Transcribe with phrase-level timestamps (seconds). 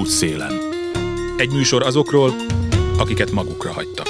[0.00, 0.52] Útszélen.
[1.36, 2.32] Egy műsor azokról,
[2.98, 4.06] akiket magukra hagytak.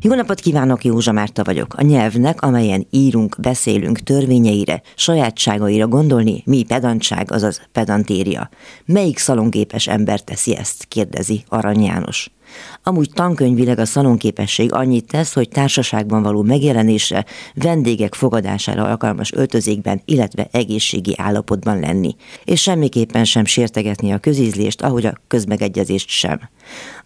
[0.00, 1.74] Jó napot kívánok, Józsa Márta vagyok.
[1.74, 8.48] A nyelvnek, amelyen írunk, beszélünk törvényeire, sajátságaira gondolni, mi pedantság, azaz pedantéria.
[8.84, 10.84] Melyik szalonképes ember teszi ezt?
[10.84, 12.30] kérdezi Arany János.
[12.86, 20.48] Amúgy tankönyvileg a szalonképesség annyit tesz, hogy társaságban való megjelenésre, vendégek fogadására alkalmas öltözékben, illetve
[20.50, 26.40] egészségi állapotban lenni, és semmiképpen sem sértegetni a közízlést, ahogy a közmegegyezést sem.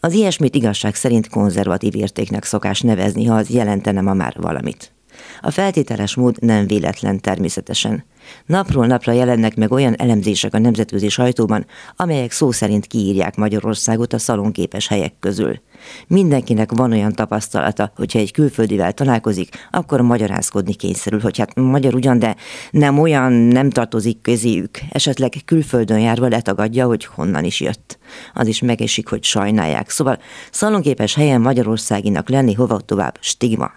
[0.01, 4.92] Az ilyesmit igazság szerint konzervatív értéknek szokás nevezni, ha az jelentene ma már valamit.
[5.40, 8.04] A feltételes mód nem véletlen természetesen.
[8.46, 14.18] Napról napra jelennek meg olyan elemzések a nemzetközi sajtóban, amelyek szó szerint kiírják Magyarországot a
[14.18, 15.60] szalonképes helyek közül.
[16.06, 22.18] Mindenkinek van olyan tapasztalata, hogyha egy külföldivel találkozik, akkor magyarázkodni kényszerül, hogy hát magyar ugyan,
[22.18, 22.37] de
[22.70, 24.79] nem olyan, nem tartozik közéjük.
[24.90, 27.98] Esetleg külföldön járva letagadja, hogy honnan is jött.
[28.34, 29.90] Az is megesik, hogy sajnálják.
[29.90, 30.18] Szóval
[30.51, 33.71] szalonképes helyen Magyarországinak lenni hova tovább stigma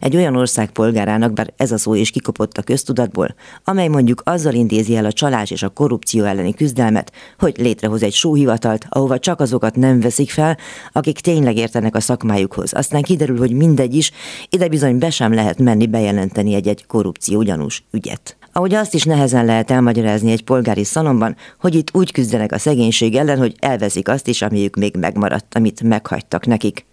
[0.00, 4.54] egy olyan ország polgárának, bár ez a szó is kikopott a köztudatból, amely mondjuk azzal
[4.54, 9.40] intézi el a csalás és a korrupció elleni küzdelmet, hogy létrehoz egy sóhivatalt, ahova csak
[9.40, 10.58] azokat nem veszik fel,
[10.92, 12.74] akik tényleg értenek a szakmájukhoz.
[12.74, 14.10] Aztán kiderül, hogy mindegy is,
[14.50, 18.36] ide bizony be sem lehet menni bejelenteni egy-egy korrupció gyanús ügyet.
[18.52, 23.14] Ahogy azt is nehezen lehet elmagyarázni egy polgári szalomban, hogy itt úgy küzdenek a szegénység
[23.14, 26.84] ellen, hogy elveszik azt is, amiük még megmaradt, amit meghagytak nekik.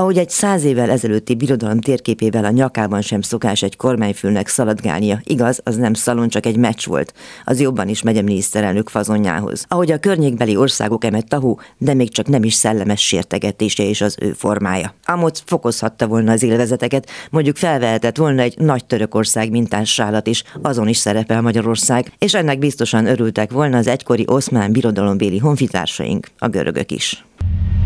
[0.00, 5.20] Ahogy egy száz évvel ezelőtti birodalom térképével a nyakában sem szokás egy kormányfőnek szaladgálnia.
[5.24, 7.14] Igaz, az nem szalon, csak egy meccs volt.
[7.44, 9.64] Az jobban is megy a miniszterelnök fazonjához.
[9.68, 14.16] Ahogy a környékbeli országok emet tahú, de még csak nem is szellemes sértegetése és az
[14.20, 14.94] ő formája.
[15.04, 20.88] Amot fokozhatta volna az élvezeteket, mondjuk felvehetett volna egy nagy Törökország mintás sálat is, azon
[20.88, 26.90] is szerepel Magyarország, és ennek biztosan örültek volna az egykori oszmán birodalombéli honfitársaink, a görögök
[26.90, 27.24] is.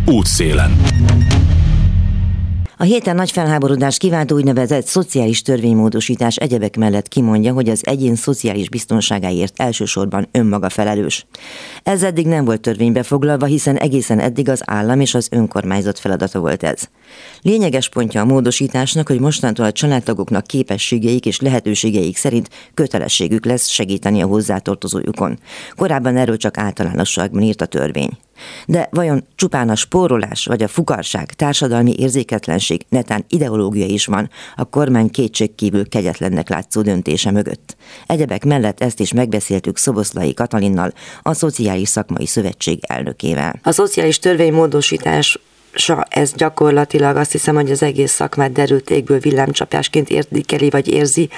[0.06, 0.70] Útszélen.
[2.84, 8.68] A héten nagy felháborodást kívánt úgynevezett szociális törvénymódosítás egyebek mellett kimondja, hogy az egyén szociális
[8.68, 11.26] biztonságáért elsősorban önmaga felelős.
[11.82, 16.40] Ez eddig nem volt törvénybe foglalva, hiszen egészen eddig az állam és az önkormányzat feladata
[16.40, 16.88] volt ez.
[17.42, 24.22] Lényeges pontja a módosításnak, hogy mostantól a családtagoknak képességeik és lehetőségeik szerint kötelességük lesz segíteni
[24.22, 25.38] a hozzátartozójukon.
[25.76, 28.10] Korábban erről csak általánosságban írt a törvény.
[28.66, 34.64] De vajon csupán a spórolás vagy a fukarság, társadalmi érzéketlenség, netán ideológia is van a
[34.64, 37.76] kormány kétségkívül kegyetlennek látszó döntése mögött.
[38.06, 43.60] Egyebek mellett ezt is megbeszéltük Szoboszlai Katalinnal, a Szociális Szakmai Szövetség elnökével.
[43.62, 45.38] A szociális törvénymódosítás
[45.74, 51.28] sa ez gyakorlatilag azt hiszem, hogy az egész szakmát derültékből villámcsapásként érdikeli, vagy érzi,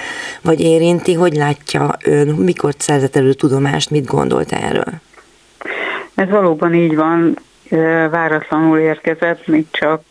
[0.43, 1.13] vagy érinti.
[1.13, 5.01] Hogy látja ön, mikor szerzett elő tudomást, mit gondolt erről?
[6.16, 7.37] Ez valóban így van,
[8.10, 10.03] váratlanul érkezett, még csak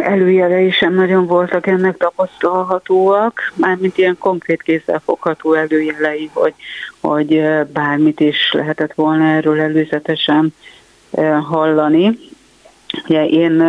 [0.00, 6.54] előjelei sem nagyon voltak ennek tapasztalhatóak, mármint ilyen konkrét kézzelfogható előjelei, hogy,
[7.00, 7.42] hogy
[7.72, 10.54] bármit is lehetett volna erről előzetesen
[11.48, 12.18] hallani.
[13.04, 13.60] Ugye én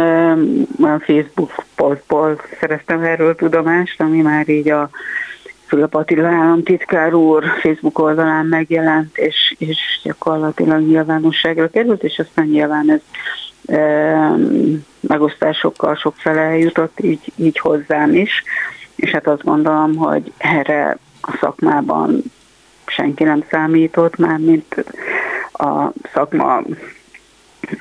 [0.82, 4.90] a Facebook posztból szereztem erről tudomást, ami már így a
[5.72, 12.92] Fülöp Attila államtitkár úr Facebook oldalán megjelent, és, és gyakorlatilag nyilvánosságra került, és aztán nyilván
[12.92, 13.02] ez
[13.76, 14.36] e,
[15.00, 18.44] megosztásokkal sokfele eljutott, így, így hozzám is,
[18.96, 22.24] és hát azt gondolom, hogy erre a szakmában
[22.86, 24.76] senki nem számított, már mint
[25.52, 26.62] a szakma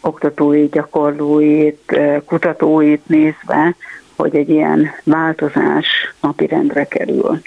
[0.01, 3.75] oktatói, gyakorlóit, kutatóit nézve,
[4.17, 7.41] hogy egy ilyen változás napirendre kerül.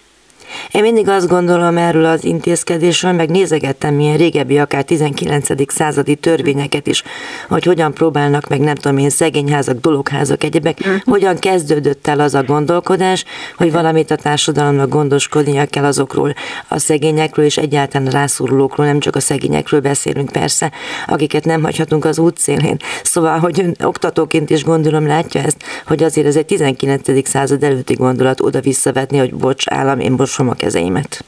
[0.72, 5.74] Én mindig azt gondolom erről az intézkedésről, meg nézegettem milyen régebbi, akár 19.
[5.74, 7.04] századi törvényeket is,
[7.50, 10.96] hogy hogyan próbálnak meg nem tudom én szegényházak, dologházak, egyebek, mm.
[11.04, 13.26] hogyan kezdődött el az a gondolkodás,
[13.58, 16.34] hogy valamit a társadalomnak gondoskodnia kell azokról,
[16.68, 20.72] a szegényekről és egyáltalán a rászorulókról, nem csak a szegényekről beszélünk persze,
[21.08, 22.78] akiket nem hagyhatunk az útszélén.
[23.04, 25.58] Szóval, hogy ön oktatóként is gondolom látja ezt,
[25.88, 27.28] hogy azért ez egy 19.
[27.28, 31.24] század előtti gondolat oda visszavetni, hogy bocs, állam, én bocs, mosom a kezeimet?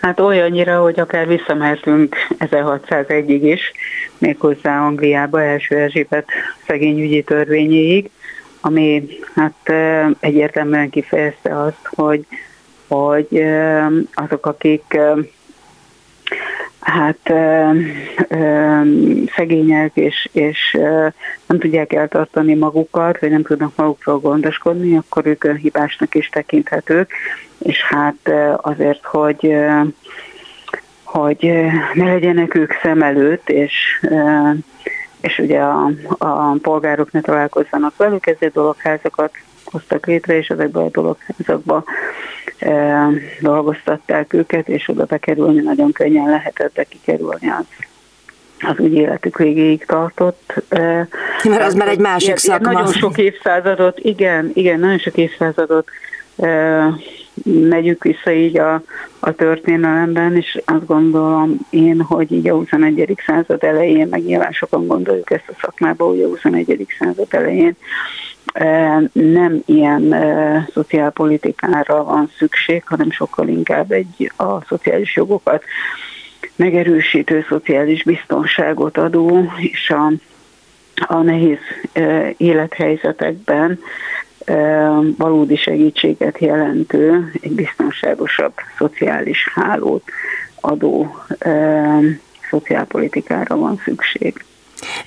[0.00, 3.72] Hát olyannyira, hogy akár visszamehetünk 1601-ig is,
[4.18, 6.28] méghozzá Angliába első Erzsébet
[6.66, 8.10] szegényügyi törvényéig,
[8.60, 9.72] ami hát
[10.20, 12.26] egyértelműen kifejezte azt, hogy,
[12.88, 13.44] hogy
[14.14, 14.98] azok, akik
[16.82, 17.70] hát ö,
[18.28, 18.80] ö,
[19.36, 21.06] szegények, és, és ö,
[21.46, 27.10] nem tudják eltartani magukat, vagy nem tudnak magukról gondoskodni, akkor ők hibásnak is tekinthetők,
[27.58, 29.56] és hát azért, hogy
[31.12, 31.52] hogy
[31.94, 34.06] ne legyenek ők szem előtt, és,
[35.20, 39.30] és ugye a, a polgárok ne találkozzanak velük, ezért dologházakat
[39.72, 41.84] hoztak létre, és ezekben a dologházakban
[42.58, 43.08] e,
[43.40, 47.64] dolgoztatták őket, és oda bekerülni nagyon könnyen lehetett, de kikerülni az
[48.64, 50.54] az úgy életük végéig tartott.
[51.44, 52.72] Mert az már egy másik ilyen, szakma.
[52.72, 55.88] Nagyon sok évszázadot, igen, igen, nagyon sok évszázadot
[57.44, 58.82] megyünk vissza így a,
[59.18, 63.14] a történelemben, és azt gondolom én, hogy így a 21.
[63.26, 66.86] század elején, meg nyilván sokan gondoljuk ezt a szakmába, hogy a 21.
[66.98, 67.76] század elején
[69.12, 70.14] nem ilyen
[70.72, 75.64] szociálpolitikára van szükség, hanem sokkal inkább egy a szociális jogokat
[76.56, 80.12] megerősítő szociális biztonságot adó, és a,
[81.06, 81.58] a nehéz
[82.36, 83.80] élethelyzetekben
[85.16, 90.04] valódi segítséget jelentő, egy biztonságosabb szociális hálót
[90.60, 91.16] adó
[92.50, 94.44] szociálpolitikára van szükség.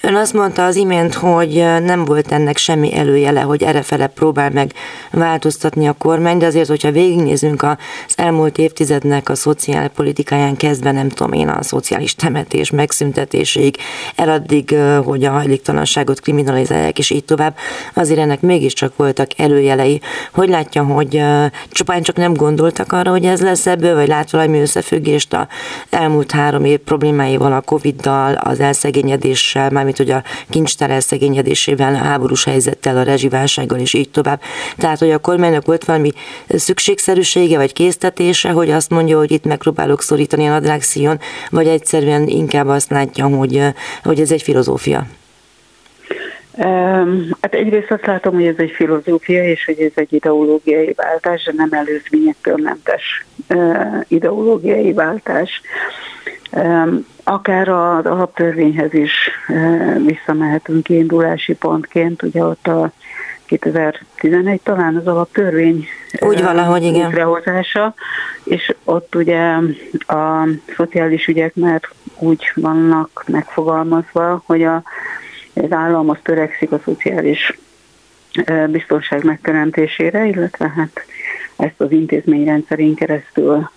[0.02, 4.74] Ön azt mondta az imént, hogy nem volt ennek semmi előjele, hogy errefele próbál meg
[5.12, 7.78] változtatni a kormány, de azért, hogyha végignézünk az
[8.16, 13.78] elmúlt évtizednek a szociálpolitikáján kezdve, nem tudom én, a szociális temetés megszüntetéséig,
[14.16, 17.56] el addig, hogy a hajléktalanságot kriminalizálják, és így tovább,
[17.94, 20.02] azért ennek mégiscsak voltak előjelei.
[20.34, 21.22] Hogy látja, hogy
[21.72, 25.48] csupán csak nem gondoltak arra, hogy ez lesz ebből, vagy lát valami összefüggést a
[25.90, 31.98] elmúlt három év problémáival, a Covid-dal, az elszegényedéssel, helyzettel, mármint hogy a kincstár elszegényedésével, a
[31.98, 34.42] háborús helyzettel, a rezsiválsággal és így tovább.
[34.78, 36.12] Tehát, hogy a kormánynak volt valami
[36.50, 41.20] szükségszerűsége vagy késztetése, hogy azt mondja, hogy itt megpróbálok szorítani a nadrágszíjon,
[41.50, 43.62] vagy egyszerűen inkább azt látja, hogy,
[44.04, 45.08] hogy ez egy filozófia.
[47.42, 51.52] Hát egyrészt azt látom, hogy ez egy filozófia, és hogy ez egy ideológiai váltás, de
[51.56, 53.26] nem előzményektől mentes
[54.08, 55.62] ideológiai váltás
[57.24, 59.30] akár az alaptörvényhez is
[60.06, 62.92] visszamehetünk kiindulási pontként, ugye ott a
[63.46, 65.86] 2011 talán az alaptörvény
[66.20, 67.08] Úgy valahogy, igen.
[67.08, 67.94] Útrehozása,
[68.44, 69.42] és ott ugye
[70.08, 71.82] a szociális ügyek már
[72.20, 74.84] úgy vannak megfogalmazva, hogy a,
[75.56, 77.58] az állam az törekszik a szociális
[78.70, 81.06] biztonság megteremtésére, illetve hát
[81.56, 83.70] ezt az intézményrendszerén keresztül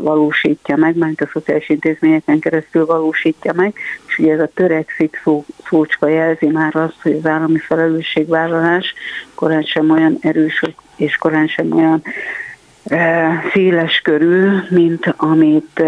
[0.00, 3.74] valósítja meg, mert a szociális intézményeken keresztül valósítja meg,
[4.06, 8.94] és ugye ez a törekszik szó, szócska jelzi már azt, hogy az állami felelősségvállalás
[9.34, 10.62] korán sem olyan erős,
[10.96, 12.02] és korán sem olyan
[13.52, 15.82] széles körül, mint amit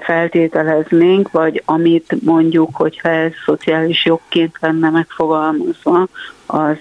[0.00, 6.06] feltételeznénk, vagy amit mondjuk, hogyha ez szociális jogként lenne megfogalmazva,
[6.46, 6.78] az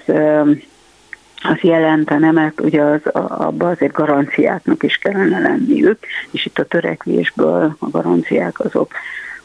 [1.42, 5.98] az jelentene, mert ugye az, abban azért garanciáknak is kellene lenniük,
[6.32, 8.92] és itt a törekvésből a garanciák azok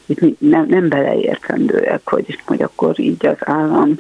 [0.07, 3.95] itt nem, nem beleértendőek, hogy, hogy akkor így az állam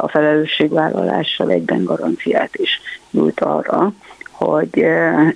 [0.00, 2.80] a felelősségvállalással egyben garanciát is
[3.10, 3.92] nyújt arra,
[4.38, 4.82] hogy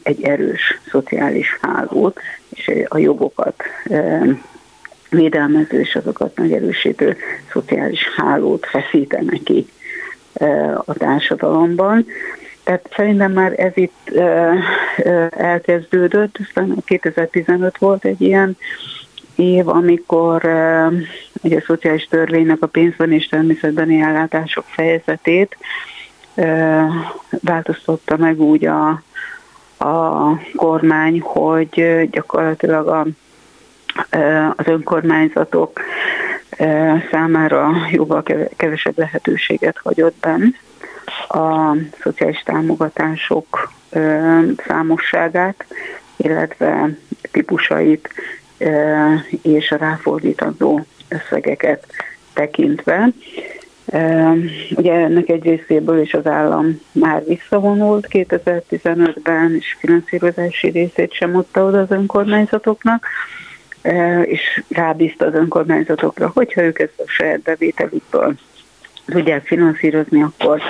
[0.02, 2.20] egy erős szociális hálót
[2.54, 3.62] és a jogokat
[5.10, 7.16] védelmező és azokat megerősítő
[7.52, 9.66] szociális hálót feszítenek ki
[10.84, 12.06] a társadalomban.
[12.64, 14.10] Tehát szerintem már ez itt
[15.30, 18.56] elkezdődött, aztán 2015 volt egy ilyen
[19.36, 20.44] év, amikor
[21.42, 25.56] ugye a szociális törvénynek a pénzben és természetbeni ellátások fejezetét
[27.40, 28.88] változtatta meg úgy a,
[29.78, 33.06] a kormány, hogy gyakorlatilag a,
[34.56, 35.80] az önkormányzatok
[37.10, 38.22] számára jóval
[38.56, 40.54] kevesebb lehetőséget hagyott benn
[41.28, 43.72] a szociális támogatások
[44.66, 45.64] számosságát,
[46.16, 46.96] illetve
[47.30, 48.08] típusait
[49.42, 51.86] és a ráfordítandó összegeket
[52.32, 53.08] tekintve.
[54.74, 61.64] Ugye ennek egy részéből is az állam már visszavonult 2015-ben, és finanszírozási részét sem adta
[61.64, 63.06] oda az önkormányzatoknak,
[64.22, 68.34] és rábízta az önkormányzatokra, hogyha ők ezt a saját bevételükből
[69.06, 70.60] tudják finanszírozni, akkor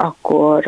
[0.00, 0.66] akkor,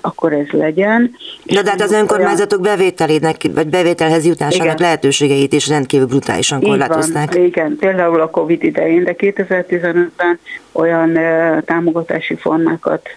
[0.00, 1.16] akkor ez legyen.
[1.44, 4.76] De, de hát az önkormányzatok bevételének, vagy bevételhez jutásának igen.
[4.78, 7.34] lehetőségeit is rendkívül brutálisan korlátozták.
[7.34, 10.38] Van, igen, például a Covid idején, de 2015-ben
[10.72, 11.18] olyan
[11.64, 13.08] támogatási formákat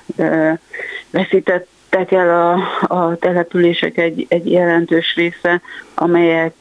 [1.09, 2.53] veszített tettek el a,
[2.95, 5.62] a települések egy, egy jelentős része,
[5.95, 6.53] amelyek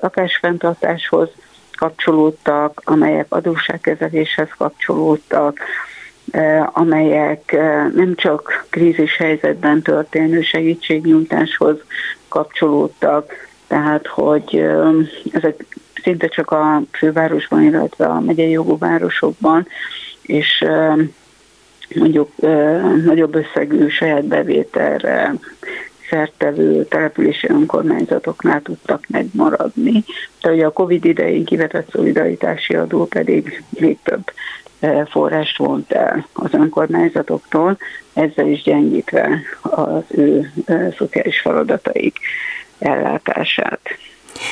[0.00, 1.28] lakásfenntartáshoz
[1.76, 5.58] kapcsolódtak, amelyek adósságkezeléshez kapcsolódtak,
[6.72, 7.52] amelyek
[7.94, 11.76] nem csak krízis helyzetben történő segítségnyújtáshoz
[12.28, 13.32] kapcsolódtak,
[13.66, 14.66] tehát hogy
[15.32, 15.64] ezek
[16.02, 19.66] szinte csak a fővárosban, illetve a megyei jogú városokban,
[20.22, 20.64] és
[21.94, 22.30] mondjuk
[23.04, 25.34] nagyobb összegű saját bevételre
[26.10, 30.04] szertevő települési önkormányzatoknál tudtak megmaradni.
[30.40, 34.24] De ugye a Covid idején kivetett szolidaritási adó pedig még több
[35.10, 37.76] forrást vont el az önkormányzatoktól,
[38.12, 40.52] ezzel is gyengítve az ő
[40.96, 42.18] szociális feladataik
[42.78, 43.80] ellátását.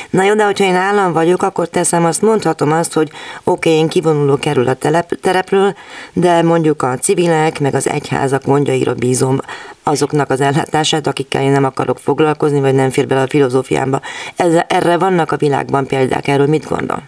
[0.09, 3.09] Na jó, de hogyha én állam vagyok, akkor teszem azt, mondhatom azt, hogy
[3.43, 5.73] oké, okay, én kivonulok kerül a telep, terepről,
[6.13, 9.39] de mondjuk a civilek, meg az egyházak gondjaira bízom
[9.83, 14.01] azoknak az ellátását, akikkel én nem akarok foglalkozni, vagy nem fér bele a filozófiámba.
[14.35, 17.03] Ez, erre vannak a világban példák, erről mit gondol?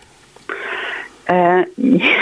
[1.23, 1.67] E,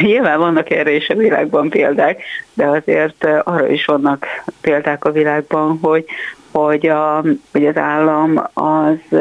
[0.02, 2.22] nyilván vannak erre is a világban példák,
[2.54, 4.26] de azért arra is vannak
[4.62, 6.06] példák a világban, hogy
[6.52, 9.20] hogy, a, hogy az állam az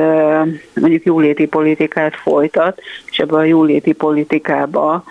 [0.75, 5.05] mondjuk jóléti politikát folytat, és ebben a jóléti politikába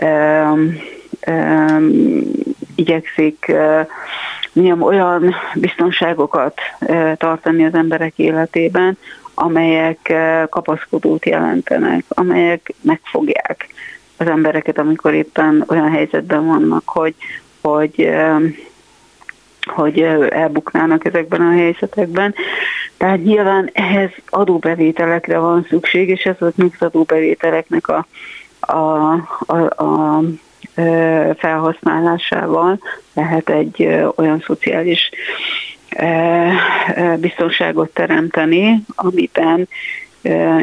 [0.00, 0.76] um,
[1.26, 2.20] um,
[2.74, 3.86] igyekszik uh,
[4.52, 6.60] mondjam, olyan biztonságokat
[7.16, 8.98] tartani az emberek életében,
[9.34, 10.12] amelyek
[10.50, 13.68] kapaszkodót jelentenek, amelyek megfogják
[14.22, 17.14] az embereket, amikor éppen olyan helyzetben vannak, hogy,
[17.60, 18.10] hogy
[19.64, 22.34] hogy elbuknának ezekben a helyzetekben.
[22.96, 28.06] Tehát nyilván ehhez adóbevételekre van szükség, és ez az adóbevételeknek a,
[28.60, 29.12] a,
[29.46, 30.22] a, a
[31.38, 32.78] felhasználásával
[33.14, 35.10] lehet egy olyan szociális
[37.18, 39.68] biztonságot teremteni, amiben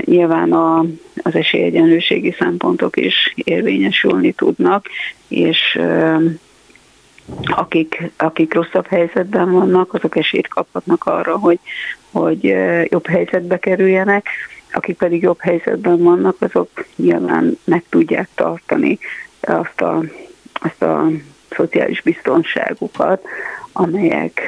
[0.06, 0.86] nyilván a,
[1.16, 4.86] az esélyegyenlőségi szempontok is érvényesülni tudnak,
[5.28, 5.80] és
[7.44, 11.60] akik, akik rosszabb helyzetben vannak, azok esélyt kaphatnak arra, hogy,
[12.12, 12.44] hogy
[12.90, 14.28] jobb helyzetbe kerüljenek,
[14.74, 19.00] akik pedig jobb helyzetben vannak, azok nyilván meg tudják tartani
[19.42, 20.04] azt a,
[20.54, 21.10] azt a
[21.50, 23.26] szociális biztonságukat,
[23.72, 24.42] amelyek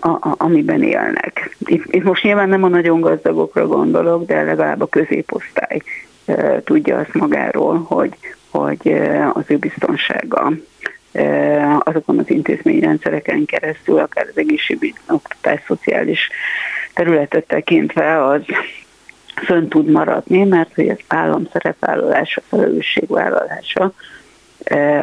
[0.00, 1.56] a, a, amiben élnek.
[1.58, 5.82] Itt, itt most nyilván nem a nagyon gazdagokra gondolok, de legalább a középosztály
[6.24, 8.16] e, tudja azt magáról, hogy,
[8.50, 9.00] hogy
[9.32, 10.52] az ő biztonsága
[11.78, 16.30] azokon az intézményrendszereken keresztül, akár az egészségügy, oktatás, szociális
[16.94, 18.42] területet tekintve, az
[19.44, 23.92] fönn tud maradni, mert hogy az állam szerepvállalása, felelősségvállalása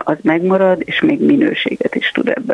[0.03, 2.46] az megmarad, és még minőséget is tud beletenni.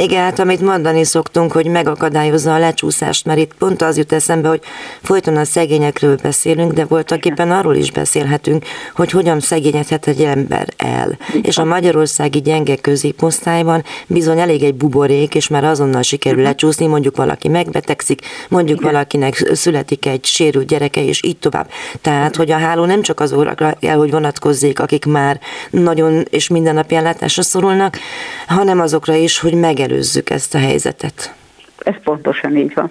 [0.00, 4.48] Igen, hát amit mondani szoktunk, hogy megakadályozza a lecsúszást, mert itt pont az jut eszembe,
[4.48, 4.60] hogy
[5.02, 8.64] folyton a szegényekről beszélünk, de voltak éppen arról is beszélhetünk,
[8.94, 11.18] hogy hogyan szegényedhet egy ember el.
[11.42, 16.52] És a magyarországi gyenge középosztályban bizony elég egy buborék, és már azonnal sikerül uh-huh.
[16.52, 18.92] lecsúszni, mondjuk valaki megbetegszik, mondjuk Igen.
[18.92, 21.70] valakinek születik egy sérült gyereke, és így tovább.
[22.00, 25.40] Tehát, hogy a háló nem csak azokra kell, hogy vonatkozzék, akik már
[25.70, 27.98] nagyon és mindennapi ellátásra szorulnak,
[28.46, 31.34] hanem azokra is, hogy meg megelőzzük ezt a helyzetet.
[31.78, 32.90] Ez pontosan így van.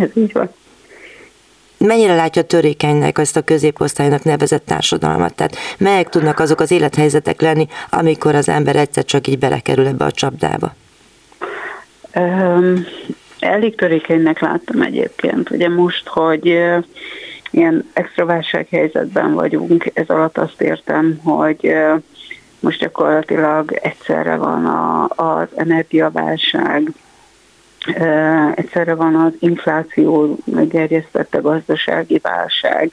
[0.00, 0.50] Ez így van.
[1.78, 5.34] Mennyire látja törékenynek ezt a középosztálynak nevezett társadalmat?
[5.34, 10.04] Tehát melyek tudnak azok az élethelyzetek lenni, amikor az ember egyszer csak így belekerül ebbe
[10.04, 10.74] a csapdába?
[12.14, 12.86] Um,
[13.38, 15.50] elég törékenynek láttam egyébként.
[15.50, 16.46] Ugye most, hogy
[17.50, 21.74] ilyen extra válsághelyzetben vagyunk, ez alatt azt értem, hogy
[22.60, 26.92] most gyakorlatilag egyszerre van a, az energiaválság,
[28.54, 32.92] egyszerre van az infláció meggerjesztette gazdasági válság,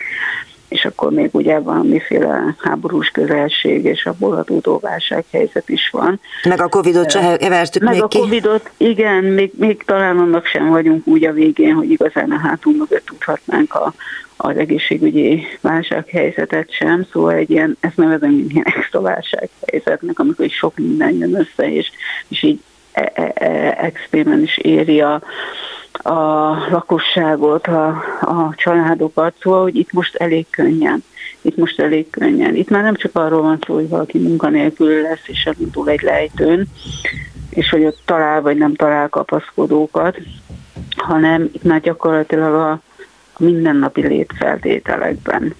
[0.67, 6.19] és akkor még ugye valamiféle háborús közelség és abból adódó válsághelyzet is van.
[6.43, 10.69] Meg a Covid-ot se hevertük Meg még a Covid-ot, igen, még, még talán annak sem
[10.69, 13.93] vagyunk úgy a végén, hogy igazán a hátunk mögött tudhatnánk a,
[14.37, 20.55] az egészségügyi válsághelyzetet sem, szóval egy ilyen, ezt nevezem mint ilyen extra válsághelyzetnek, amikor is
[20.55, 21.91] sok minden jön össze, és,
[22.27, 22.59] és így
[22.91, 25.21] e, e, e, extrémen is éri a,
[26.03, 27.87] a lakosságot, a,
[28.21, 31.03] a családokat, szóval, hogy itt most elég könnyen,
[31.41, 32.55] itt most elég könnyen.
[32.55, 36.67] Itt már nem csak arról van szó, hogy valaki munkanélkül lesz, és elindul egy lejtőn,
[37.49, 40.17] és hogy ott talál vagy nem talál kapaszkodókat,
[40.95, 42.79] hanem itt már gyakorlatilag a
[43.37, 45.55] mindennapi létfeltételekben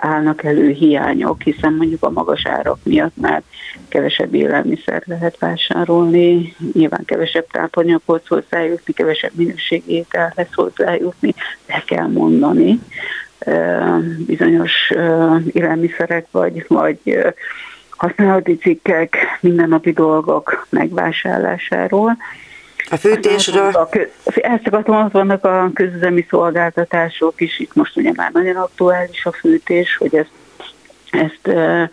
[0.00, 3.42] állnak elő hiányok, hiszen mondjuk a magas árak miatt már
[3.88, 11.34] kevesebb élelmiszer lehet vásárolni, nyilván kevesebb tápanyaghoz hozzájutni, kevesebb minőségi ételhez hozzájutni,
[11.66, 12.80] le kell mondani.
[14.26, 14.90] Bizonyos
[15.52, 17.18] élelmiszerek vagy, vagy
[17.90, 22.16] használati cikkek, mindennapi dolgok megvásárlásáról,
[22.90, 23.70] A fűtésről?
[23.72, 23.88] A,
[24.24, 29.32] ezt akartam, az vannak a közüzemi szolgáltatások is, itt most ugye már nagyon aktuális a
[29.32, 30.30] fűtés, hogy ezt,
[31.10, 31.90] ezt e,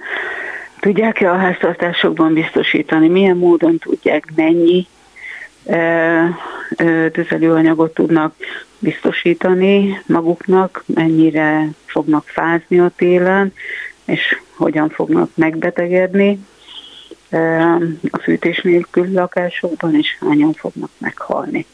[0.79, 4.87] tudják-e a háztartásokban biztosítani, milyen módon tudják, mennyi
[5.65, 8.35] e, e, tüzelőanyagot tudnak
[8.79, 13.53] biztosítani maguknak, mennyire fognak fázni a télen,
[14.05, 16.39] és hogyan fognak megbetegedni
[18.11, 21.65] a fűtés nélkül lakásokban, és hányan fognak meghalni.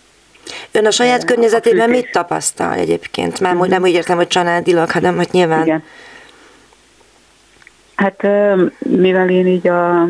[0.72, 3.39] Ön a saját környezetében a mit tapasztal egyébként?
[3.39, 3.70] Már uh-huh.
[3.70, 5.65] nem úgy értem, hogy családilag, hanem hogy nyilván...
[5.65, 5.84] Igen.
[7.96, 8.27] Hát
[8.80, 10.08] mivel én így a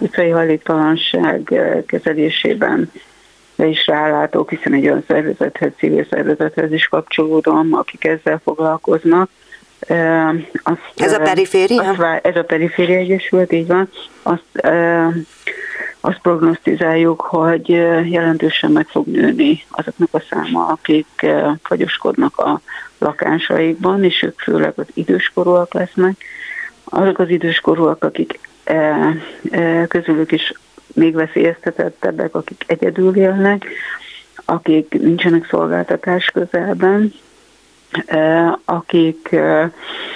[0.00, 1.54] utcai hajléktalanság
[1.86, 2.92] kezelésében
[3.56, 9.30] is rálátok, hiszen egy olyan szervezethez, civil szervezethez is kapcsolódom, akik ezzel foglalkoznak,
[10.62, 11.82] azt, ez a periféria?
[11.82, 13.88] Azt, ez a periféria egyesület, így van.
[14.22, 14.66] Azt,
[16.00, 17.68] azt prognosztizáljuk, hogy
[18.10, 21.26] jelentősen meg fog nőni azoknak a száma, akik
[21.62, 22.60] fagyoskodnak a
[22.98, 26.24] lakásaikban, és ők főleg az időskorúak lesznek.
[26.84, 28.40] Azok az időskorúak, akik
[29.88, 30.52] közülük is
[30.94, 33.66] még veszélyeztetettebbek, akik egyedül élnek,
[34.44, 37.12] akik nincsenek szolgáltatás közelben,
[38.64, 39.36] akik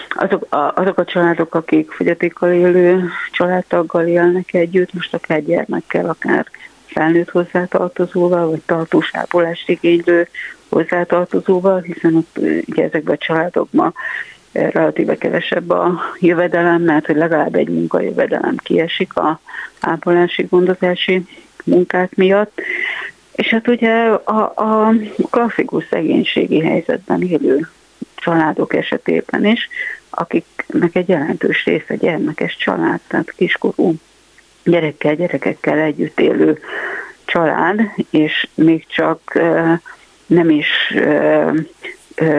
[0.08, 6.46] azok, azok a családok, akik fogyatékkal élő családtaggal élnek együtt, most akár gyermekkel, akár
[6.86, 10.28] felnőtt hozzátartozóval, vagy tartós ápolást igénylő
[10.68, 13.94] hozzátartozóval, hiszen ott ugye ezekben a családokban
[14.52, 19.40] relatíve kevesebb a jövedelem, mert hogy legalább egy munkajövedelem kiesik a
[19.80, 21.26] ápolási gondozási
[21.64, 22.60] munkák miatt.
[23.36, 24.92] És hát ugye a, a
[25.30, 27.68] klasszikus szegénységi helyzetben élő
[28.14, 29.68] családok esetében is,
[30.10, 33.94] akiknek egy jelentős része gyermekes család, tehát kiskorú
[34.64, 36.58] gyerekkel, gyerekekkel együtt élő
[37.24, 39.40] család, és még csak
[40.26, 40.94] nem is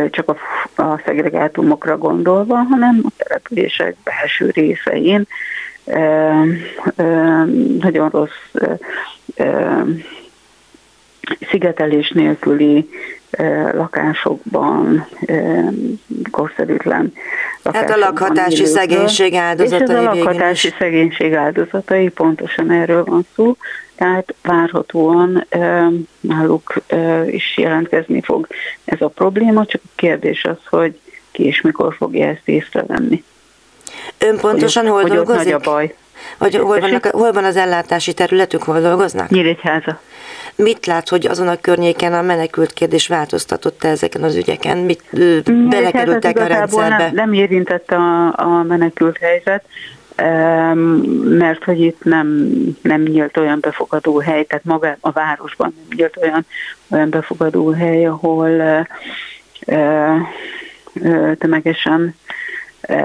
[0.09, 0.37] csak a,
[0.81, 5.27] a szegregátumokra gondolva, hanem a települések belső részein
[7.79, 8.51] nagyon rossz
[11.49, 12.89] szigetelés nélküli
[13.73, 15.07] lakásokban,
[16.31, 17.13] korszerűtlen
[17.61, 18.75] lakásokban Hát a lakhatási élőkről.
[18.75, 19.87] szegénység áldozatai.
[19.87, 23.55] És ez a lakhatási szegénység áldozatai, pontosan erről van szó.
[23.95, 25.47] Tehát várhatóan
[26.19, 26.73] náluk
[27.27, 28.47] is jelentkezni fog
[28.85, 30.99] ez a probléma, csak a kérdés az, hogy
[31.31, 33.23] ki és mikor fogja ezt észrevenni.
[34.17, 35.43] Ön pontosan hogy, hol hogy dolgozik?
[35.43, 35.95] nagy a baj.
[36.37, 39.29] Vagy hol, vannak, hol van az ellátási területük, hol dolgoznak?
[39.29, 39.99] Nyíregyháza.
[40.57, 44.77] Mit lát, hogy azon a környéken a menekült kérdés változtatott -e ezeken az ügyeken?
[44.77, 45.03] Mit
[45.69, 46.97] belekerültek a rendszerbe?
[46.97, 49.63] Nem, nem érintette a, a menekült helyzet,
[51.23, 56.17] mert hogy itt nem, nem nyílt olyan befogadó hely, tehát maga a városban nem nyílt
[56.21, 56.45] olyan,
[56.89, 58.87] olyan befogadó hely, ahol
[61.37, 62.15] tömegesen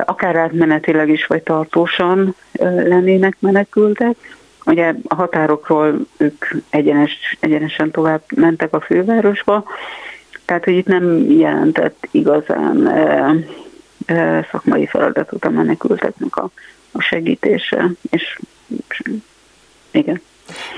[0.04, 4.16] akár átmenetileg is, vagy tartósan lennének menekültek.
[4.64, 9.64] Ugye a határokról ők egyenes, egyenesen tovább mentek a fővárosba,
[10.44, 12.90] tehát hogy itt nem jelentett igazán
[14.51, 16.51] szakmai feladatot a menekülteknek a,
[16.92, 18.38] a segítése, és,
[18.88, 19.03] és
[19.90, 20.20] igen.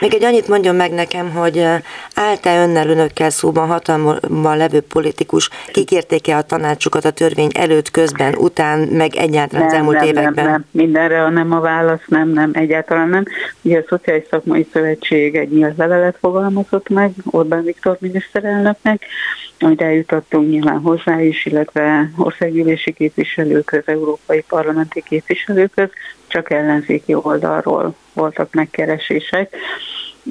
[0.01, 1.59] Még egy annyit mondjon meg nekem, hogy
[2.15, 8.79] állt-e önnel önökkel szóban hatalommal levő politikus, kikérték-e a tanácsukat a törvény előtt, közben, után,
[8.79, 10.45] meg egyáltalán nem, az elmúlt nem, években?
[10.45, 13.25] Nem, nem, mindenre nem a válasz, nem, nem, egyáltalán nem.
[13.63, 19.07] Ugye a Szociális Szakmai Szövetség egy nyílt levelet fogalmazott meg Orbán Viktor miniszterelnöknek,
[19.65, 25.89] amit eljutottunk nyilván hozzá is, illetve országgyűlési képviselőköz, európai parlamenti képviselőköz,
[26.27, 29.57] csak ellenzéki oldalról voltak megkeresések,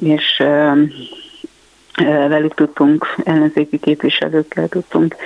[0.02, 0.42] és
[2.28, 5.16] velük tudtunk, ellenzéki képviselőkkel tudtunk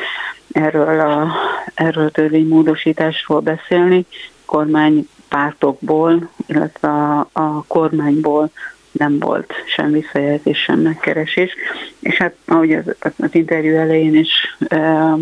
[0.52, 1.32] erről a,
[1.74, 4.06] erről a törvénymódosításról beszélni,
[4.44, 8.50] kormánypártokból, illetve a, a kormányból
[8.92, 11.54] nem volt sem visszajelzés, sem megkeresés.
[12.00, 15.14] És hát ahogy az, az interjú elején is e,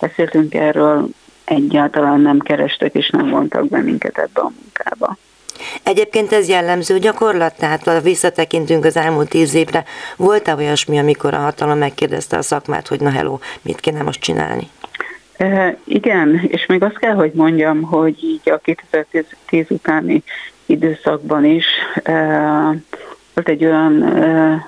[0.00, 1.08] beszéltünk erről,
[1.44, 5.16] egyáltalán nem kerestek és nem vontak be minket ebbe a munkába.
[5.82, 9.84] Egyébként ez jellemző gyakorlat, tehát ha visszatekintünk az elmúlt tíz évre,
[10.16, 14.68] volt-e olyasmi, amikor a hatalom megkérdezte a szakmát, hogy na hello, mit kéne most csinálni?
[15.36, 20.22] E, igen, és még azt kell, hogy mondjam, hogy így a 2010 utáni
[20.68, 21.66] időszakban is
[23.34, 24.02] volt egy olyan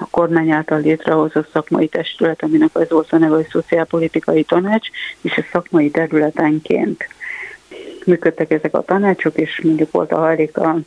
[0.00, 4.88] a kormány által létrehozott szakmai testület, aminek az volt a neve, hogy szociálpolitikai tanács,
[5.20, 7.08] és a szakmai területenként
[8.06, 10.86] működtek ezek a tanácsok, és mondjuk volt a hajléktalan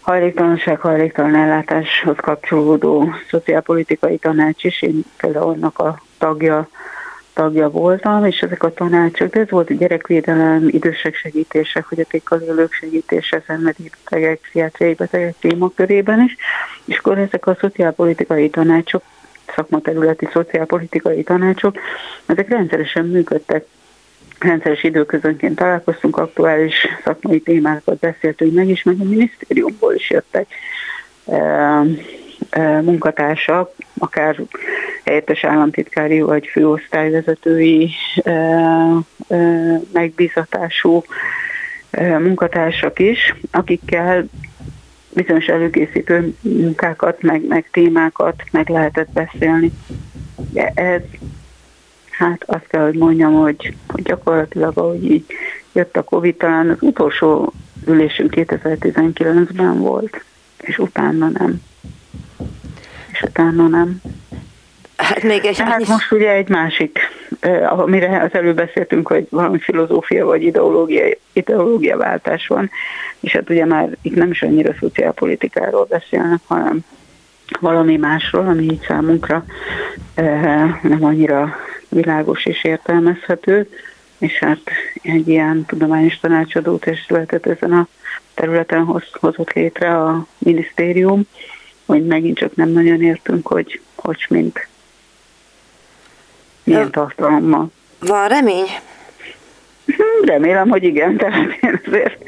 [0.00, 6.68] hajléktalanság, hajléktalan ellátáshoz kapcsolódó szociálpolitikai tanács is, én például annak a tagja,
[7.40, 12.72] tagja voltam, és ezek a tanácsok, de ez volt a gyerekvédelem, idősek segítése, fogyatékkal élők
[12.72, 16.36] segítése, szenvedélybetegek, pszichiátriai betegek témakörében is,
[16.84, 19.02] és akkor ezek a szociálpolitikai tanácsok
[19.54, 21.76] szakmaterületi szociálpolitikai tanácsok,
[22.26, 23.64] ezek rendszeresen működtek.
[24.38, 30.46] Rendszeres időközönként találkoztunk, aktuális szakmai témákat beszéltünk meg, és meg a minisztériumból is jöttek
[32.82, 34.36] munkatársak, akár
[35.04, 37.90] helyettes államtitkári vagy főosztályvezetői
[39.92, 41.02] megbízatású
[42.18, 44.28] munkatársak is, akikkel
[45.14, 49.72] bizonyos előkészítő munkákat, meg, meg témákat meg lehetett beszélni.
[50.52, 51.00] De ez,
[52.10, 55.26] hát azt kell, hogy mondjam, hogy, hogy gyakorlatilag ahogy így
[55.72, 57.52] jött a Covid, talán az utolsó
[57.86, 60.24] ülésünk 2019-ben volt,
[60.60, 61.62] és utána nem.
[63.20, 64.00] És utána nem.
[64.96, 66.98] Hát még egy hát most ugye egy másik,
[67.40, 72.70] eh, amire az előbb beszéltünk, hogy valami filozófia vagy ideológia, ideológia váltás van,
[73.20, 76.80] és hát ugye már itt nem is annyira szociálpolitikáról beszélnek, hanem
[77.60, 79.44] valami másról, ami így számunkra
[80.14, 81.56] eh, nem annyira
[81.88, 83.68] világos és értelmezhető,
[84.18, 84.60] és hát
[85.02, 87.88] egy ilyen tudományos tanácsadó testületet ezen a
[88.34, 91.26] területen hoz, hozott létre a minisztérium,
[91.90, 94.68] hogy megint csak nem nagyon értünk, hogy hogy mint
[96.64, 97.70] milyen tartalommal.
[97.98, 98.66] Van remény?
[99.86, 102.18] Hm, remélem, hogy igen, tehát én azért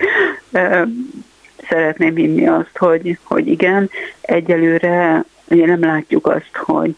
[1.69, 3.91] szeretném hinni azt, hogy, hogy igen.
[4.21, 6.97] Egyelőre ugye nem látjuk azt, hogy,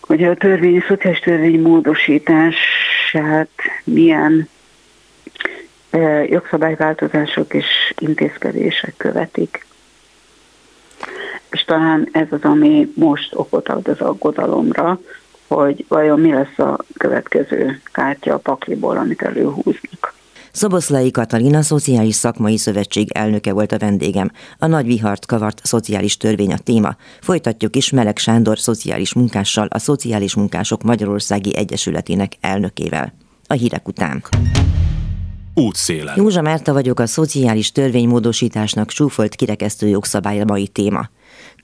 [0.00, 3.50] hogy a törvény, a szociális törvény módosítását
[3.84, 4.48] milyen
[6.26, 9.66] jogszabályváltozások és intézkedések követik.
[11.54, 15.00] És talán ez az, ami most okot ad az aggodalomra,
[15.48, 20.14] hogy vajon mi lesz a következő kártya a pakliból, amit előhúznak.
[20.52, 24.30] Szoboszlai Katalina Szociális Szakmai Szövetség elnöke volt a vendégem.
[24.58, 26.96] A nagy vihart kavart szociális törvény a téma.
[27.20, 33.12] Folytatjuk is Meleg Sándor szociális munkással, a Szociális Munkások Magyarországi Egyesületének elnökével.
[33.46, 34.22] A hírek után.
[35.54, 36.14] Útszélen.
[36.16, 41.08] Józsa Márta vagyok a szociális törvénymódosításnak súfolt kirekesztő jogszabály mai téma.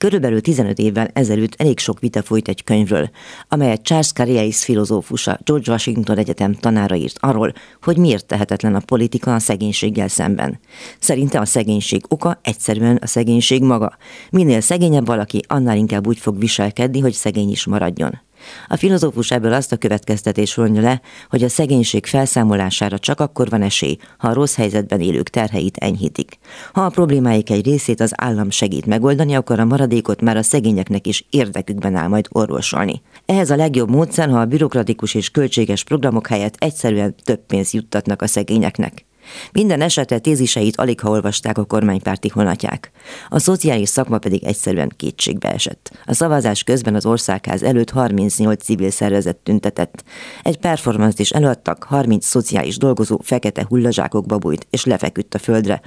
[0.01, 3.09] Körülbelül 15 évvel ezelőtt elég sok vita folyt egy könyvről,
[3.49, 9.33] amelyet Charles Carriais filozófusa George Washington Egyetem tanára írt arról, hogy miért tehetetlen a politika
[9.33, 10.59] a szegénységgel szemben.
[10.99, 13.97] Szerinte a szegénység oka egyszerűen a szegénység maga.
[14.29, 18.21] Minél szegényebb valaki, annál inkább úgy fog viselkedni, hogy szegény is maradjon.
[18.67, 23.61] A filozófus ebből azt a következtetés vonja le, hogy a szegénység felszámolására csak akkor van
[23.61, 26.37] esély, ha a rossz helyzetben élők terheit enyhítik.
[26.73, 31.07] Ha a problémáik egy részét az állam segít megoldani, akkor a maradékot már a szegényeknek
[31.07, 33.01] is érdekükben áll majd orvosolni.
[33.25, 38.21] Ehhez a legjobb módszer, ha a bürokratikus és költséges programok helyett egyszerűen több pénzt juttatnak
[38.21, 39.05] a szegényeknek.
[39.51, 42.91] Minden esetre téziseit alig ha olvasták a kormánypárti honatják.
[43.29, 45.91] A szociális szakma pedig egyszerűen kétségbe esett.
[46.05, 50.03] A szavazás közben az országház előtt 38 civil szervezet tüntetett.
[50.43, 55.81] Egy performance is előadtak, 30 szociális dolgozó fekete hullazsákokba bújt és lefeküdt a földre.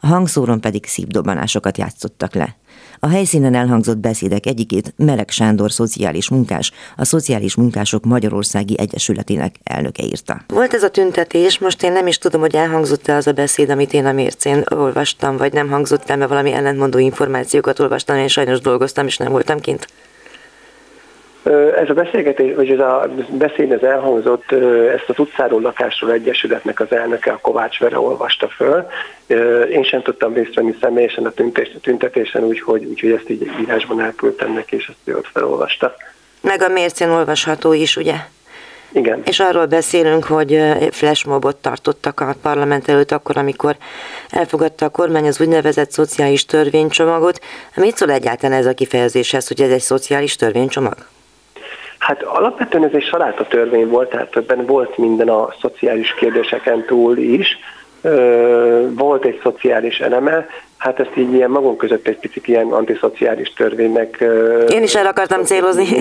[0.00, 2.56] A hangszóron pedig szívdobbanásokat játszottak le.
[3.06, 10.02] A helyszínen elhangzott beszédek egyikét Melek Sándor szociális munkás, a Szociális Munkások Magyarországi Egyesületének elnöke
[10.02, 10.40] írta.
[10.46, 13.92] Volt ez a tüntetés, most én nem is tudom, hogy elhangzott-e az a beszéd, amit
[13.92, 18.60] én a mércén olvastam, vagy nem hangzott el, mert valami ellentmondó információkat olvastam, én sajnos
[18.60, 19.86] dolgoztam, és nem voltam kint.
[21.76, 24.52] Ez a beszélgetés, vagy ez a beszéd ez elhangzott,
[24.94, 28.86] ezt az utcáról lakásról egyesületnek az elnöke, a Kovács Vere olvasta föl.
[29.70, 31.32] Én sem tudtam részt venni személyesen a
[31.80, 35.96] tüntetésen, úgyhogy, úgyhogy ezt így írásban elküldtem neki, és ezt ő ott felolvasta.
[36.40, 38.14] Meg a mércén olvasható is, ugye?
[38.92, 39.22] Igen.
[39.24, 43.76] És arról beszélünk, hogy flashmobot tartottak a parlament előtt akkor, amikor
[44.30, 47.40] elfogadta a kormány az úgynevezett szociális törvénycsomagot.
[47.74, 50.96] Mit szól egyáltalán ez a kifejezéshez, hogy ez egy szociális törvénycsomag?
[52.06, 57.16] Hát alapvetően ez egy saláta törvény volt, tehát ebben volt minden a szociális kérdéseken túl
[57.16, 57.58] is.
[58.90, 64.24] Volt egy szociális eleme, hát ezt így ilyen magunk között egy picit ilyen antiszociális törvénynek...
[64.68, 65.86] Én is el akartam célozni.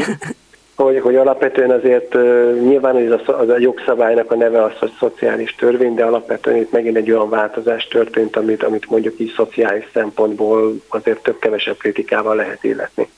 [0.75, 2.13] Hogy, hogy alapvetően azért
[2.61, 6.71] nyilván ez a, az a jogszabálynak a neve az, hogy szociális törvény, de alapvetően itt
[6.71, 12.63] megint egy olyan változás történt, amit, amit mondjuk így szociális szempontból azért több-kevesebb kritikával lehet
[12.63, 13.09] illetni.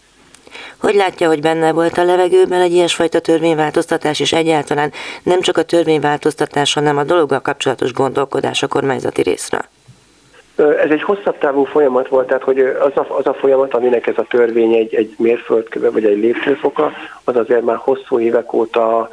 [0.79, 4.91] Hogy látja, hogy benne volt a levegőben egy ilyesfajta törvényváltoztatás, és egyáltalán
[5.23, 9.61] nem csak a törvényváltoztatás, hanem a dologgal kapcsolatos gondolkodás a kormányzati részről?
[10.55, 14.17] Ez egy hosszabb távú folyamat volt, tehát hogy az a, az a folyamat, aminek ez
[14.17, 16.91] a törvény egy, egy mérföldköve vagy egy lépcsőfoka,
[17.23, 19.09] az azért már hosszú évek óta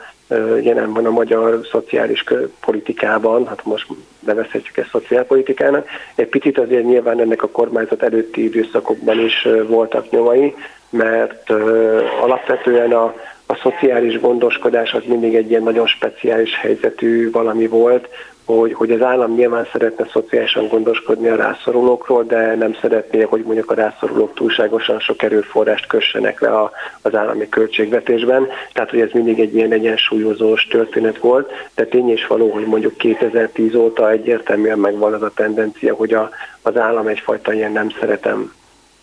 [0.63, 2.25] jelen van a magyar szociális
[2.61, 3.87] politikában, hát most
[4.21, 5.89] nevezhetjük ezt szociálpolitikának.
[6.15, 10.55] Egy picit azért nyilván ennek a kormányzat előtti időszakokban is voltak nyomai,
[10.97, 11.51] mert
[12.21, 13.15] alapvetően a,
[13.47, 18.09] a szociális gondoskodás az mindig egy ilyen nagyon speciális helyzetű valami volt,
[18.45, 23.71] hogy, hogy az állam nyilván szeretne szociálisan gondoskodni a rászorulókról, de nem szeretné, hogy mondjuk
[23.71, 26.71] a rászorulók túlságosan sok erőforrást kössenek le a,
[27.03, 28.49] az állami költségvetésben.
[28.73, 32.97] Tehát, hogy ez mindig egy ilyen egyensúlyozós történet volt, de tény és való, hogy mondjuk
[32.97, 36.31] 2010 óta egyértelműen megvan az a tendencia, hogy a,
[36.63, 38.53] az állam egyfajta ilyen nem szeretem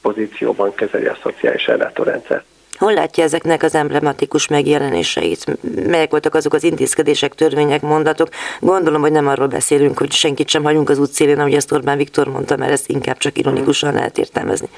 [0.02, 2.44] pozícióban kezeli a szociális ellátórendszert.
[2.78, 5.46] Hol látja ezeknek az emblematikus megjelenéseit?
[5.88, 8.28] Melyek voltak azok az intézkedések, törvények, mondatok?
[8.60, 12.28] Gondolom, hogy nem arról beszélünk, hogy senkit sem hagyunk az útszélén, ahogy ezt Orbán Viktor
[12.28, 14.70] mondta, mert ezt inkább csak ironikusan lehet értelmezni.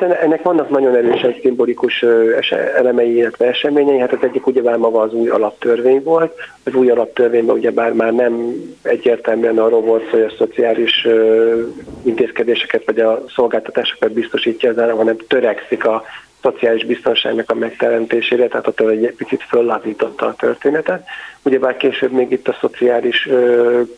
[0.00, 2.02] Hát ennek vannak nagyon erősen szimbolikus
[2.76, 3.98] elemei, illetve eseményei.
[3.98, 6.34] Hát az egyik ugyebár maga az új alaptörvény volt.
[6.64, 8.52] Az új alaptörvényben ugyebár már nem
[8.82, 11.06] egyértelműen arról volt, hogy a szociális
[12.02, 16.04] intézkedéseket vagy a szolgáltatásokat biztosítja az állam, hanem törekszik a
[16.44, 21.06] szociális biztonságnak a megteremtésére, tehát ott egy picit föllazította a történetet.
[21.42, 23.28] Ugyebár később még itt a szociális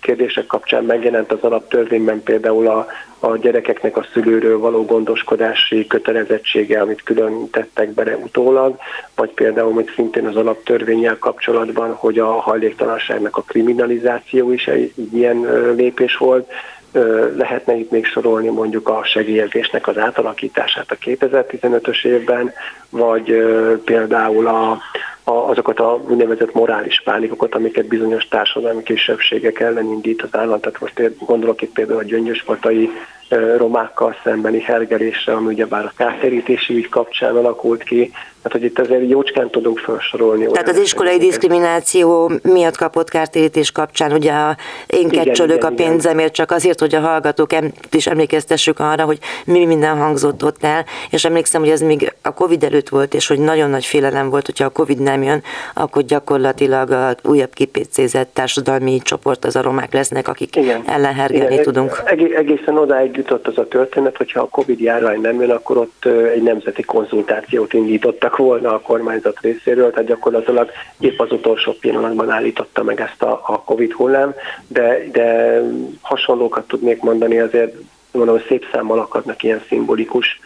[0.01, 2.87] kérdések kapcsán megjelent az alaptörvényben például a,
[3.19, 8.77] a gyerekeknek a szülőről való gondoskodási kötelezettsége, amit külön tettek bele utólag,
[9.15, 15.73] vagy például, hogy szintén az alaptörvényel kapcsolatban, hogy a hajléktalanságnak a kriminalizáció is egy ilyen
[15.77, 16.51] lépés volt,
[17.37, 22.53] Lehetne itt még sorolni mondjuk a segélyezésnek az átalakítását a 2015-ös évben,
[22.91, 23.25] vagy
[23.85, 24.71] például a,
[25.25, 30.61] a, azokat a úgynevezett morális pánikokat, amiket bizonyos társadalmi kisebbségek ellen indít az állam.
[30.61, 32.91] Tehát most gondolok itt például a gyöngyöspatai
[33.57, 38.13] romákkal szembeni hergelésre, ami ugyebár a kártérítési ügy kapcsán alakult ki,
[38.49, 40.47] tehát, hogy itt azért jócskán tudunk felsorolni.
[40.47, 44.57] Tehát az iskolai diszkrimináció miatt kapott kártérítés kapcsán, ugye a
[44.87, 47.51] én kecsölök a pénzemért, csak azért, hogy a hallgatók
[47.91, 52.35] is emlékeztessük arra, hogy mi minden hangzott ott el, és emlékszem, hogy ez még a
[52.35, 55.43] Covid előtt volt, és hogy nagyon nagy félelem volt, hogyha a Covid nem jön,
[55.75, 60.83] akkor gyakorlatilag a újabb kipécézett társadalmi csoport az a romák lesznek, akik igen.
[60.87, 61.65] ellen hergelni igen.
[61.65, 62.03] tudunk.
[62.37, 66.05] Egészen odáig jutott az a történet, hogyha a Covid járvány nem jön, akkor ott
[66.35, 72.83] egy nemzeti konzultációt indítottak volna a kormányzat részéről, tehát gyakorlatilag épp az utolsó pillanatban állította
[72.83, 74.35] meg ezt a, a Covid hullám,
[74.67, 75.61] de, de
[76.01, 77.75] hasonlókat tudnék mondani, azért
[78.13, 80.41] mondom, szép számmal akadnak ilyen szimbolikus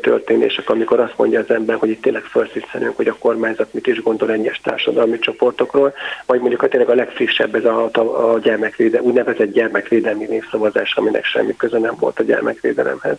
[0.00, 4.02] történések, amikor azt mondja az ember, hogy itt tényleg felszítszenünk, hogy a kormányzat mit is
[4.02, 5.94] gondol egyes társadalmi csoportokról,
[6.26, 11.24] vagy mondjuk hogy tényleg a legfrissebb ez a, a, a gyermekvédelmi, úgynevezett gyermekvédelmi népszavazás, aminek
[11.24, 13.16] semmi köze nem volt a gyermekvédelemhez.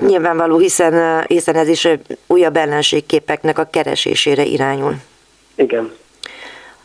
[0.00, 1.88] Nyilvánvaló, hiszen, hiszen ez is
[2.26, 4.94] újabb ellenségképeknek a keresésére irányul.
[5.54, 5.92] Igen.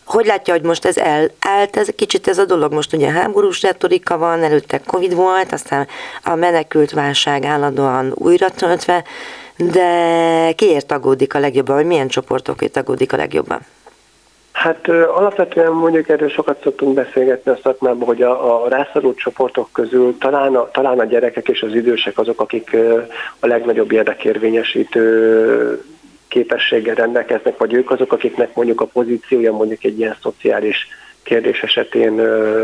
[0.06, 4.18] Hogy látja, hogy most ez elállt, ez kicsit ez a dolog, most ugye háborús retorika
[4.18, 5.88] van, előtte Covid volt, aztán
[6.24, 9.04] a menekült válság állandóan újra töltve,
[9.58, 13.60] de kiért aggódik a legjobban, vagy milyen csoportokért aggódik a legjobban?
[14.56, 20.18] Hát alapvetően mondjuk erről sokat szoktunk beszélgetni a szakmában, hogy a, a rászorult csoportok közül
[20.18, 22.76] talán a, talán a gyerekek és az idősek azok, akik
[23.40, 25.84] a legnagyobb érdekérvényesítő
[26.28, 30.88] képességgel rendelkeznek, vagy ők azok, akiknek mondjuk a pozíciója mondjuk egy ilyen szociális
[31.26, 32.20] kérdés esetén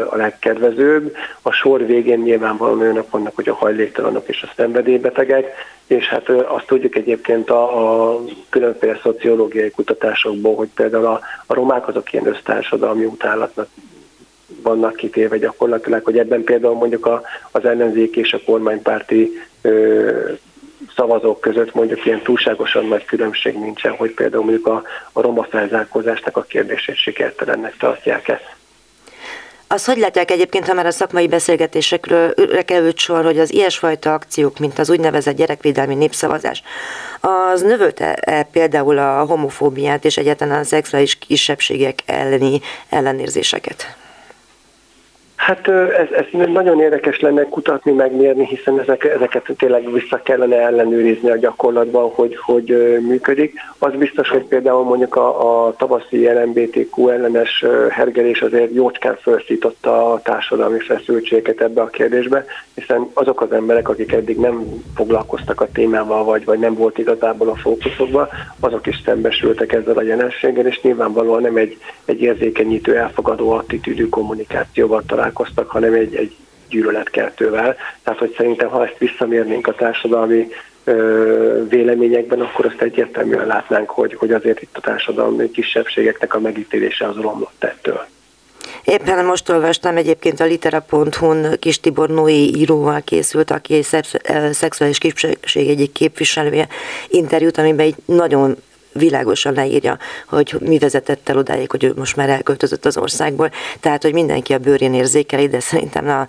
[0.10, 1.16] a legkedvezőbb.
[1.42, 5.54] A sor végén nyilvánvalóan olyanok vannak, hogy a hajléktalanok és a szenvedélybetegek,
[5.88, 8.20] és hát azt tudjuk egyébként a, a
[8.50, 13.68] különféle szociológiai kutatásokból, hogy például a, a romák azok ilyen össztársadalmi utálatnak
[14.64, 17.22] vannak kitéve gyakorlatilag, hogy ebben például mondjuk a,
[17.52, 20.32] az ellenzék és a kormánypárti ö,
[20.96, 26.38] szavazók között mondjuk ilyen túlságosan nagy különbség nincsen, hogy például mondjuk a, a roma felzárkózásnak
[26.38, 28.42] a kérdését sikertelennek tartják-e.
[29.72, 32.34] Az hogy látják egyébként, ha már a szakmai beszélgetésekről
[32.66, 36.64] került sor, hogy az ilyesfajta akciók, mint az úgynevezett gyerekvédelmi népszavazás,
[37.20, 43.96] az növölte -e például a homofóbiát és egyáltalán a szexuális kisebbségek elleni ellenérzéseket?
[45.42, 51.30] Hát ez, ez nagyon érdekes lenne kutatni, megmérni, hiszen ezek, ezeket tényleg vissza kellene ellenőrizni
[51.30, 53.54] a gyakorlatban, hogy, hogy működik.
[53.78, 60.22] Az biztos, hogy például mondjuk a, a tavaszi LMBTQ ellenes hergelés azért jócskán felszította a
[60.22, 66.24] társadalmi feszültséget ebbe a kérdésbe, hiszen azok az emberek, akik eddig nem foglalkoztak a témával,
[66.24, 68.28] vagy, vagy nem volt igazából a fókuszokban,
[68.60, 75.04] azok is szembesültek ezzel a jelenséggel, és nyilvánvalóan nem egy, egy érzékenyítő, elfogadó attitűdű kommunikációval
[75.08, 75.30] találkoztak,
[75.68, 76.36] hanem egy, egy
[76.70, 77.76] gyűlöletkeltővel.
[78.04, 80.48] Tehát, hogy szerintem, ha ezt visszamérnénk a társadalmi
[81.70, 87.16] véleményekben, akkor azt egyértelműen látnánk, hogy, hogy azért itt a társadalmi kisebbségeknek a megítélése az
[87.16, 88.06] romlott ettől.
[88.84, 94.06] Éppen most olvastam egyébként a litera.hu-n Kis Tibor Noé íróval készült, aki egy
[94.52, 96.68] szexuális kisebbség egyik képviselője
[97.08, 98.56] interjút, amiben egy nagyon
[98.94, 103.52] világosan leírja, hogy mi vezetett el odáig, hogy ő most már elköltözött az országból.
[103.80, 106.28] Tehát, hogy mindenki a bőrén érzékeli, de szerintem a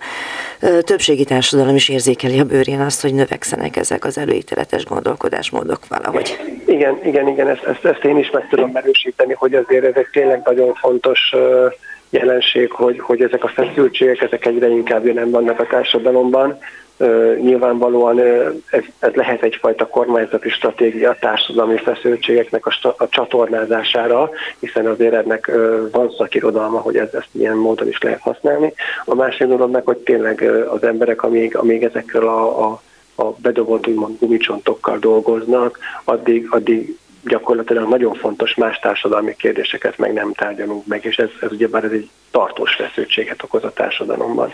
[0.81, 6.39] többségi társadalom is érzékeli a bőrén azt, hogy növekszenek ezek az előítéletes gondolkodásmódok valahogy.
[6.65, 10.07] Igen, igen, igen, ezt, ezt, ezt én is meg tudom erősíteni, hogy azért ez egy
[10.11, 11.33] tényleg nagyon fontos
[12.09, 16.59] jelenség, hogy, hogy ezek a feszültségek, ezek egyre inkább jelen vannak a társadalomban,
[17.41, 18.19] nyilvánvalóan
[18.69, 24.29] ez, ez lehet egyfajta kormányzati stratégia a társadalmi feszültségeknek a, a csatornázására,
[24.59, 25.51] hiszen azért ennek
[25.91, 28.73] van szakirodalma, hogy ez, ezt ilyen módon is lehet használni.
[29.05, 32.81] A másik dolog meg, hogy tényleg az emberek, amíg, amíg ezekről a, a,
[33.15, 40.33] a bedobott úgymond gumicsontokkal dolgoznak, addig, addig gyakorlatilag nagyon fontos más társadalmi kérdéseket meg nem
[40.33, 44.53] tárgyalunk meg, és ez, ez ugyebár ez egy tartós feszültséget okoz a társadalomban.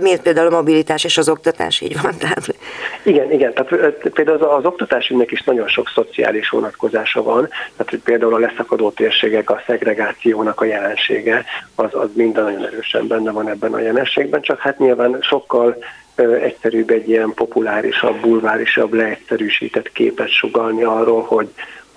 [0.00, 2.16] Miért például a mobilitás és az oktatás így van?
[2.18, 2.54] Tehát...
[3.02, 7.98] Igen, igen, tehát például az, az oktatásünknek is nagyon sok szociális vonatkozása van, tehát hogy
[7.98, 13.48] például a leszakadó térségek, a szegregációnak a jelensége, az, az minden nagyon erősen benne van
[13.48, 15.76] ebben a jelenségben, csak hát nyilván sokkal
[16.42, 21.48] egyszerűbb egy ilyen populárisabb, bulvárisabb, leegyszerűsített képet sugalni arról, hogy,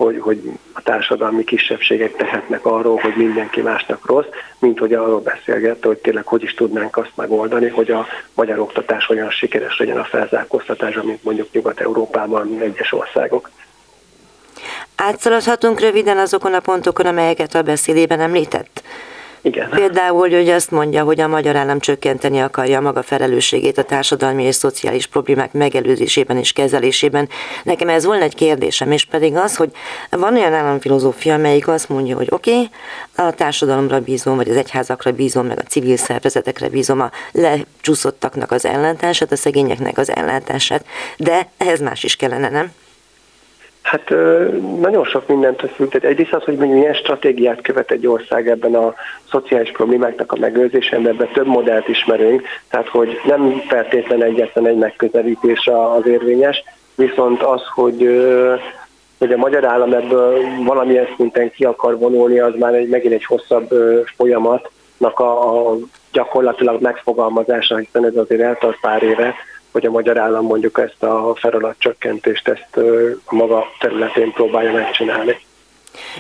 [0.04, 0.42] hogy, hogy
[0.74, 4.26] a társadalmi kisebbségek tehetnek arról, hogy mindenki másnak rossz,
[4.60, 9.10] mint hogy arról beszélgette, hogy tényleg hogy is tudnánk azt megoldani, hogy a magyar oktatás
[9.10, 13.50] olyan sikeres legyen a felzárkóztatás, mint mondjuk Nyugat-Európában egyes országok.
[14.96, 18.84] Átszaladhatunk röviden azokon a pontokon, amelyeket a beszédében említett?
[19.42, 19.70] Igen.
[19.70, 24.56] Például, hogy azt mondja, hogy a magyar állam csökkenteni akarja maga felelősségét a társadalmi és
[24.56, 27.30] szociális problémák megelőzésében és kezelésében.
[27.64, 29.72] Nekem ez volna egy kérdésem, és pedig az, hogy
[30.10, 32.70] van olyan államfilozófia, amelyik azt mondja, hogy oké, okay,
[33.16, 38.66] a társadalomra bízom, vagy az egyházakra bízom, meg a civil szervezetekre bízom a lecsúszottaknak az
[38.66, 40.86] ellátását, a szegényeknek az ellátását,
[41.18, 42.72] de ehhez más is kellene, nem?
[43.82, 44.10] Hát
[44.80, 46.04] nagyon sok mindent függ.
[46.04, 48.94] Egyrészt az, hogy milyen stratégiát követ egy ország ebben a
[49.30, 55.68] szociális problémáknak a megőrzésében, ebben több modellt ismerünk, tehát hogy nem feltétlen egyetlen egy megközelítés
[55.98, 56.64] az érvényes,
[56.96, 58.08] viszont az, hogy
[59.20, 63.26] hogy a magyar állam ebből valamilyen szinten ki akar vonulni, az már egy, megint egy
[63.26, 63.70] hosszabb
[64.16, 65.78] folyamatnak a, a
[66.12, 69.36] gyakorlatilag megfogalmazása, hiszen ez azért eltart pár éve,
[69.72, 71.38] hogy a magyar állam mondjuk ezt a
[71.78, 72.78] csökkentést ezt
[73.26, 75.40] a maga területén próbálja megcsinálni.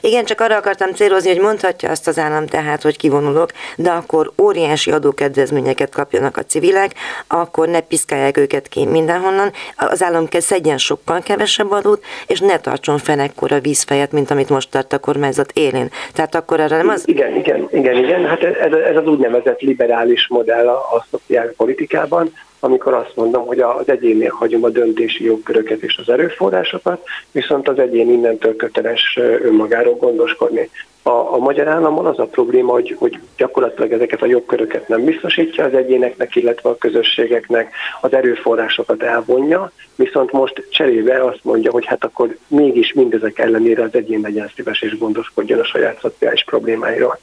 [0.01, 4.31] Igen, csak arra akartam célozni, hogy mondhatja azt az állam tehát, hogy kivonulok, de akkor
[4.41, 6.91] óriási adókedvezményeket kapjanak a civilek,
[7.27, 12.59] akkor ne piszkálják őket ki mindenhonnan, az állam kell szedjen sokkal kevesebb adót, és ne
[12.59, 15.89] tartson fenn ekkora vízfejet, mint amit most tart a kormányzat élén.
[16.13, 17.07] Tehát akkor arra nem az...
[17.07, 18.25] Igen, igen, igen, igen.
[18.25, 23.89] Hát ez, ez az úgynevezett liberális modell a, a szociálpolitikában, amikor azt mondom, hogy az
[23.89, 30.69] egyénél hagyom a döntési jogköröket és az erőforrásokat, viszont az egyén innentől köteles önmagáról gondoskodni.
[31.03, 35.65] A, a magyar államon az a probléma, hogy, hogy gyakorlatilag ezeket a jogköröket nem biztosítja
[35.65, 42.03] az egyéneknek, illetve a közösségeknek, az erőforrásokat elvonja, viszont most cserébe azt mondja, hogy hát
[42.03, 47.19] akkor mégis mindezek ellenére az egyén legyen szíves és gondoskodjon a saját szociális problémáiról.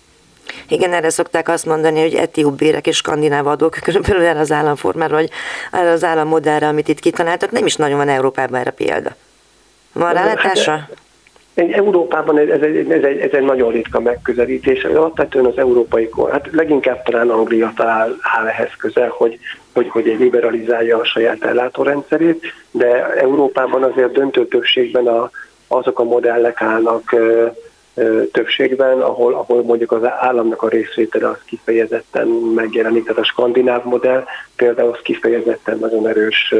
[0.68, 5.14] Igen, erre szokták azt mondani, hogy etióp bérek és skandináv adók, körülbelül erre az államformára,
[5.14, 5.30] vagy
[5.72, 9.10] erre az állammodellre, amit itt kitaláltak, nem is nagyon van Európában erre példa.
[9.92, 10.70] Van rálátása?
[10.70, 10.90] Hát,
[11.56, 16.30] Európában ez, ez, egy, ez, egy, ez egy nagyon ritka megközelítés, alapvetően az európai kor,
[16.30, 19.38] hát leginkább talán Anglia talál áll ehhez közel, hogy,
[19.72, 25.30] hogy, hogy egy liberalizálja a saját ellátórendszerét, de Európában azért döntő többségben a,
[25.68, 27.14] azok a modellek állnak
[28.32, 34.24] többségben, ahol, ahol mondjuk az államnak a részvétele az kifejezetten megjelenik, tehát a skandináv modell
[34.56, 36.54] például az kifejezetten nagyon erős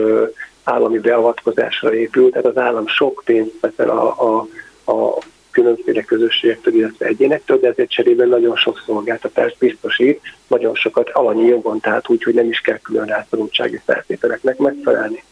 [0.64, 4.47] állami beavatkozásra épül, tehát az állam sok pénzt veszel a, a,
[4.93, 5.18] a
[5.51, 11.80] különféle közösségektől, illetve egyénektől, de ezért cserében nagyon sok szolgáltatást biztosít, nagyon sokat alanyi jogon,
[11.80, 15.22] tehát úgy, hogy nem is kell külön rászorultsági feltételeknek megfelelni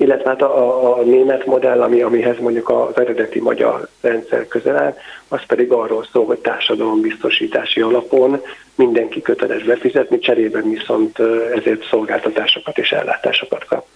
[0.00, 4.76] illetve hát a, a, a német modell, ami, amihez mondjuk az eredeti magyar rendszer közel
[4.76, 4.96] áll,
[5.28, 8.42] az pedig arról szól, hogy társadalombiztosítási alapon
[8.74, 11.18] mindenki köteles befizetni, cserében viszont
[11.54, 13.86] ezért szolgáltatásokat és ellátásokat kap.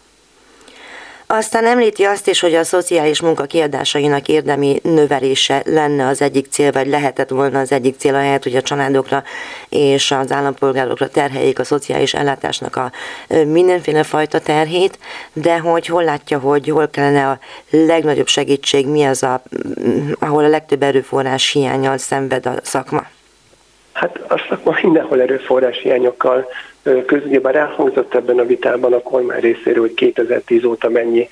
[1.27, 6.73] Aztán említi azt is, hogy a szociális munka kiadásainak érdemi növelése lenne az egyik cél,
[6.73, 9.23] vagy lehetett volna az egyik cél, ahelyett, hogy a családokra
[9.69, 12.93] és az állampolgárokra terheljék a szociális ellátásnak a
[13.47, 14.99] mindenféle fajta terhét,
[15.33, 17.39] de hogy hol látja, hogy hol kellene a
[17.71, 19.43] legnagyobb segítség, mi az, a,
[20.19, 23.07] ahol a legtöbb erőforrás hiányal szenved a szakma?
[23.95, 26.49] Hát a szakma mindenhol erőforrás hiányokkal
[27.07, 31.29] közül, bár elhangzott ebben a vitában a kormány részéről, hogy 2010 óta mennyi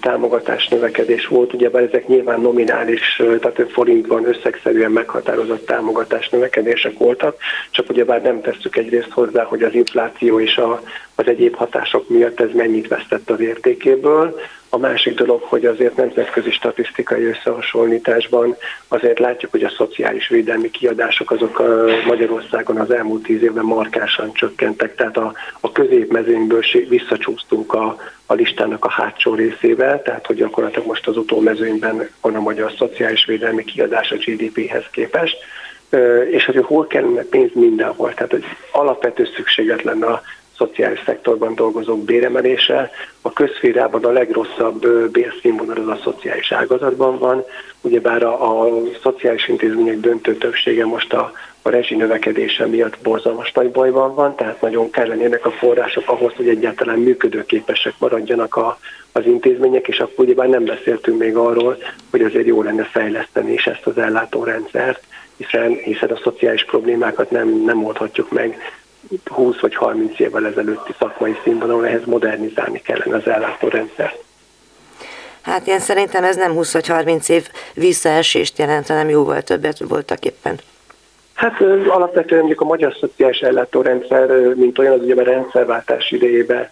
[0.00, 7.36] támogatás növekedés volt, ugyebár ezek nyilván nominális, tehát forintban összegszerűen meghatározott támogatás növekedések voltak,
[7.70, 10.82] csak ugyebár nem tesszük egyrészt hozzá, hogy az infláció és a,
[11.18, 16.50] az egyéb hatások miatt ez mennyit vesztett az értékéből, a másik dolog, hogy azért nemzetközi
[16.50, 18.56] statisztikai összehasonlításban
[18.88, 21.62] azért látjuk, hogy a szociális védelmi kiadások azok
[22.06, 27.96] Magyarországon az elmúlt tíz évben markásan csökkentek, tehát a, a középmezőnyből visszacsúsztunk a,
[28.26, 33.24] a listának a hátsó részével, tehát hogy gyakorlatilag most az utómezőnyben van a magyar szociális
[33.24, 35.36] védelmi kiadás a GDP-hez képest,
[36.30, 40.22] és hogy hol kellene pénz mindenhol, tehát hogy alapvető szükséget lenne a
[40.58, 42.90] szociális szektorban dolgozók béremelése.
[43.22, 47.44] A közférában a legrosszabb bérszínvonal az a szociális ágazatban van,
[47.80, 51.32] ugyebár a, a szociális intézmények döntő többsége most a,
[51.62, 56.48] a rezsi növekedése miatt borzalmas nagy bajban van, tehát nagyon kellenének a források ahhoz, hogy
[56.48, 58.78] egyáltalán működőképesek maradjanak a,
[59.12, 61.76] az intézmények, és akkor ugyebár nem beszéltünk még arról,
[62.10, 65.02] hogy azért jó lenne fejleszteni is ezt az ellátórendszert,
[65.36, 68.56] hiszen, hiszen a szociális problémákat nem, nem oldhatjuk meg
[69.24, 74.26] 20 vagy 30 évvel ezelőtti szakmai színvonalon ehhez modernizálni kellene az ellátórendszert.
[75.40, 80.24] Hát én szerintem ez nem 20 vagy 30 év visszaesést jelent, hanem jóval többet voltak
[80.24, 80.60] éppen.
[81.34, 86.68] Hát alapvetően mondjuk a magyar szociális ellátórendszer, mint olyan, az ugye a rendszerváltás idejében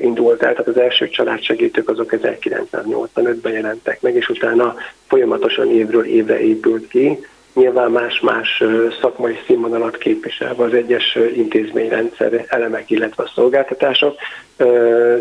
[0.00, 4.76] indult el, tehát az első családsegítők azok 1985-ben jelentek meg, és utána
[5.06, 7.26] folyamatosan évről évre épült ki,
[7.58, 8.62] nyilván más-más
[9.00, 14.16] szakmai színvonalat képviselve az egyes intézményrendszer elemek, illetve a szolgáltatások,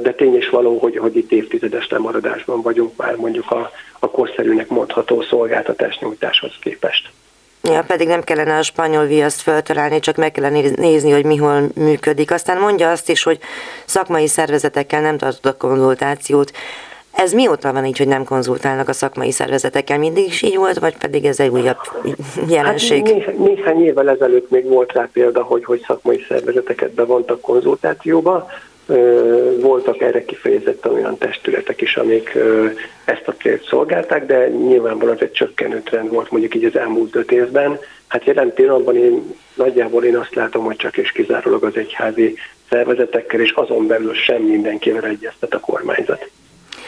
[0.01, 4.67] de tény is való, hogy, hogy itt évtizedes lemaradásban vagyunk már mondjuk a, a korszerűnek
[4.67, 7.09] mondható szolgáltatás nyújtáshoz képest.
[7.63, 11.67] Ja, pedig nem kellene a spanyol viaszt feltalálni, csak meg kellene nézni, hogy mi hol
[11.75, 12.31] működik.
[12.31, 13.39] Aztán mondja azt is, hogy
[13.85, 16.51] szakmai szervezetekkel nem tartott konzultációt.
[17.17, 19.97] Ez mióta van így, hogy nem konzultálnak a szakmai szervezetekkel?
[19.97, 21.77] Mindig is így volt, vagy pedig ez egy újabb
[22.49, 23.07] jelenség?
[23.07, 28.47] Hát néhány, néhány évvel ezelőtt még volt rá példa, hogy, hogy szakmai szervezeteket bevontak konzultációba.
[29.59, 32.37] Voltak erre kifejezetten olyan testületek is, amik
[33.05, 37.31] ezt a célt szolgálták, de nyilvánvalóan egy csökkenő trend volt mondjuk így az elmúlt öt
[37.31, 37.79] évben.
[38.07, 42.35] Hát jelen pillanatban én nagyjából én azt látom, hogy csak és kizárólag az egyházi
[42.69, 46.29] szervezetekkel, és azon belül sem mindenkivel egyeztet a kormányzat.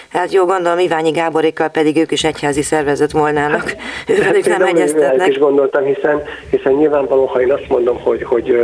[0.10, 3.70] Hát jó, gondolom Iványi Gáborékkal pedig ők is egyházi szervezet volnának.
[4.22, 5.28] Hát, ők nem egyeztetnek.
[5.28, 8.56] is gondoltam, hiszen, hiszen nyilvánvaló, ha én azt mondom, hogy, hogy,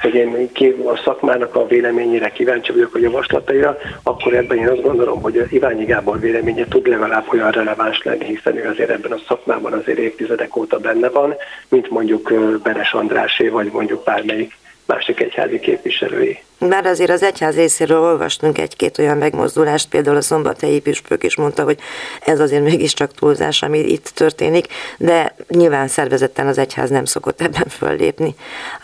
[0.00, 0.50] hogy én
[0.84, 5.84] a szakmának a véleményére kíváncsi vagyok a javaslataira, akkor ebben én azt gondolom, hogy Iványi
[5.84, 10.56] Gábor véleménye tud legalább olyan releváns lenni, hiszen ő azért ebben a szakmában azért évtizedek
[10.56, 11.34] óta benne van,
[11.68, 12.32] mint mondjuk
[12.62, 14.52] Beres Andrásé, vagy mondjuk bármelyik
[14.86, 16.38] másik egyházi képviselői.
[16.58, 21.62] Már azért az egyház részéről olvastunk egy-két olyan megmozdulást, például a szombathelyi püspök is mondta,
[21.62, 21.78] hogy
[22.24, 24.66] ez azért mégiscsak túlzás, ami itt történik,
[24.98, 28.34] de nyilván szervezetten az egyház nem szokott ebben föllépni.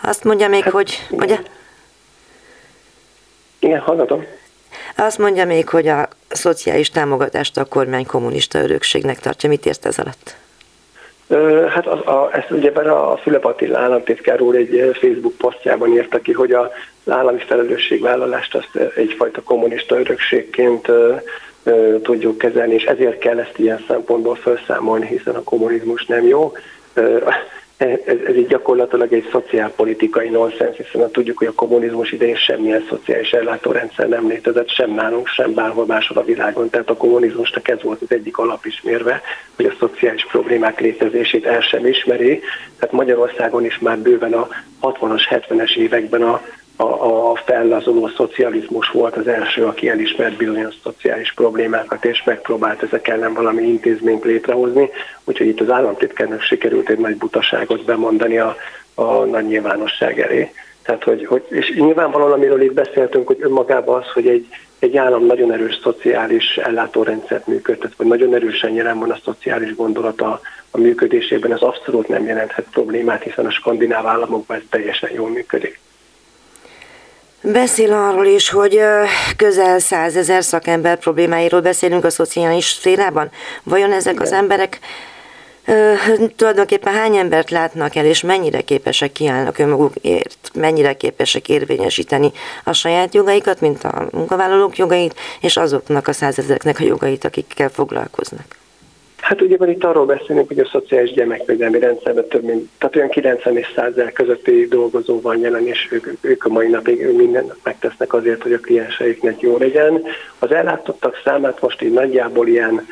[0.01, 1.07] Azt mondja még, hát, hogy...
[1.09, 1.39] Ugye?
[3.59, 4.25] Igen, hallgatom.
[4.95, 9.49] Azt mondja még, hogy a szociális támogatást a kormány kommunista örökségnek tartja.
[9.49, 10.35] Mit ért ez alatt?
[11.69, 16.31] Hát az, a, ezt ugye a Fülep Attila államtitkár úr egy Facebook posztjában írta ki,
[16.31, 16.67] hogy az
[17.07, 20.87] állami felelősségvállalást azt egyfajta kommunista örökségként
[22.03, 26.51] tudjuk kezelni, és ezért kell ezt ilyen szempontból felszámolni, hiszen a kommunizmus nem jó
[27.81, 33.31] ez, ez így gyakorlatilag egy szociálpolitikai nonsens, hiszen tudjuk, hogy a kommunizmus idején semmilyen szociális
[33.31, 36.69] ellátórendszer nem létezett, sem nálunk, sem bárhol máshol a világon.
[36.69, 39.21] Tehát a kommunizmusnak ez volt az egyik alapismérve,
[39.55, 42.41] hogy a szociális problémák létezését el sem ismeri.
[42.79, 44.47] Tehát Magyarországon is már bőven a
[44.81, 46.41] 60-as, 70-es években a
[46.81, 53.07] a, a fellazuló szocializmus volt az első, aki elismert bizonyos szociális problémákat, és megpróbált ezek
[53.07, 54.89] ellen valami intézményt létrehozni,
[55.23, 58.55] úgyhogy itt az államtitkárnak sikerült egy nagy butaságot bemondani a,
[58.93, 60.51] a nagy nyilvánosság elé.
[60.83, 64.47] Tehát, hogy, hogy, és nyilvánvalóan, amiről itt beszéltünk, hogy önmagában az, hogy egy,
[64.79, 70.41] egy állam nagyon erős szociális ellátórendszert működtet, vagy nagyon erősen jelen van a szociális gondolata
[70.71, 75.79] a működésében, ez abszolút nem jelenthet problémát, hiszen a skandináv államokban ez teljesen jól működik.
[77.43, 78.79] Beszél arról is, hogy
[79.37, 83.31] közel százezer szakember problémáiról beszélünk a szociális szférában.
[83.63, 84.25] Vajon ezek Igen.
[84.25, 84.79] az emberek
[86.35, 92.31] tulajdonképpen hány embert látnak el, és mennyire képesek kiállnak önmagukért, mennyire képesek érvényesíteni
[92.63, 98.60] a saját jogaikat, mint a munkavállalók jogait, és azoknak a százezereknek a jogait, akikkel foglalkoznak.
[99.21, 103.57] Hát ugye itt arról beszélünk, hogy a szociális gyermekvédelmi rendszerben több mint, tehát olyan 90
[103.57, 108.41] és 100 közötti dolgozó van jelen, és ők, ők a mai napig mindent megtesznek azért,
[108.41, 110.03] hogy a klienseiknek jó legyen.
[110.39, 112.87] Az ellátottak számát most így nagyjából ilyen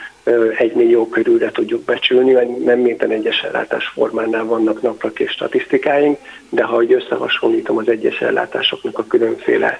[0.57, 2.31] egy millió körülre tudjuk becsülni,
[2.63, 6.17] nem minden egyes ellátás formánál vannak naprak és statisztikáink,
[6.49, 9.79] de ha összehasonlítom az egyes ellátásoknak a különféle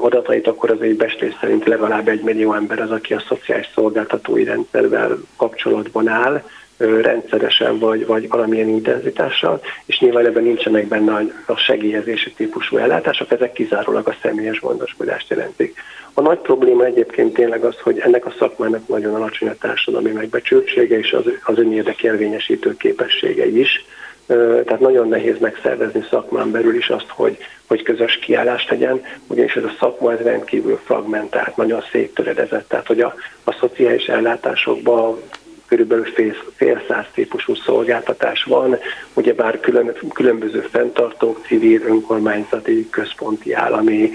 [0.00, 4.44] adatait, akkor az egy bestés szerint legalább egy millió ember az, aki a szociális szolgáltatói
[4.44, 6.42] rendszervel kapcsolatban áll,
[6.76, 13.52] rendszeresen vagy, vagy valamilyen intenzitással, és nyilván ebben nincsenek benne a segélyezési típusú ellátások, ezek
[13.52, 15.78] kizárólag a személyes gondoskodást jelentik.
[16.14, 20.98] A nagy probléma egyébként tényleg az, hogy ennek a szakmának nagyon alacsony a társadalmi megbecsültsége
[20.98, 23.84] és az, az önérdek érvényesítő képessége is,
[24.26, 29.64] tehát nagyon nehéz megszervezni szakmán belül is azt, hogy, hogy közös kiállást legyen, ugyanis ez
[29.64, 33.14] a szakma ez rendkívül fragmentált, nagyon széttöredezett, tehát hogy a,
[33.44, 35.20] a szociális ellátásokban
[35.66, 38.78] körülbelül fél, fél száz típusú szolgáltatás van,
[39.14, 44.10] ugyebár külön, különböző fenntartók, civil, önkormányzati, központi, állami,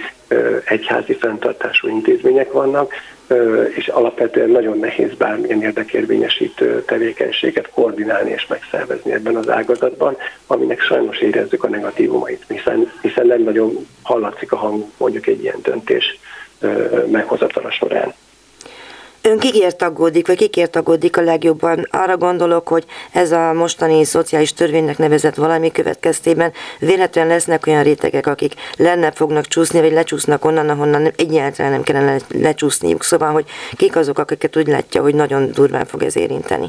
[0.66, 2.94] egyházi fenntartású intézmények vannak,
[3.76, 10.18] és alapvetően nagyon nehéz bármilyen érdekérvényesítő tevékenységet koordinálni és megszervezni ebben az ágazatban,
[10.48, 15.60] aminek sajnos érezzük a negatívumait, hiszen, hiszen nem nagyon hallatszik a hang mondjuk egy ilyen
[15.62, 16.20] döntés
[17.12, 18.14] meghozatala során.
[19.22, 21.88] Ön kikért aggódik, vagy kikért aggódik a legjobban?
[21.92, 28.28] Arra gondolok, hogy ez a mostani szociális törvénynek nevezett valami következtében véletlenül lesznek olyan rétegek,
[28.28, 33.04] akik lenne fognak csúszni, vagy lecsúsznak onnan, ahonnan egyáltalán nem kellene lecsúszniuk.
[33.04, 33.46] Szóval, hogy
[33.78, 36.68] kik azok, akiket úgy látja, hogy nagyon durván fog ez érinteni?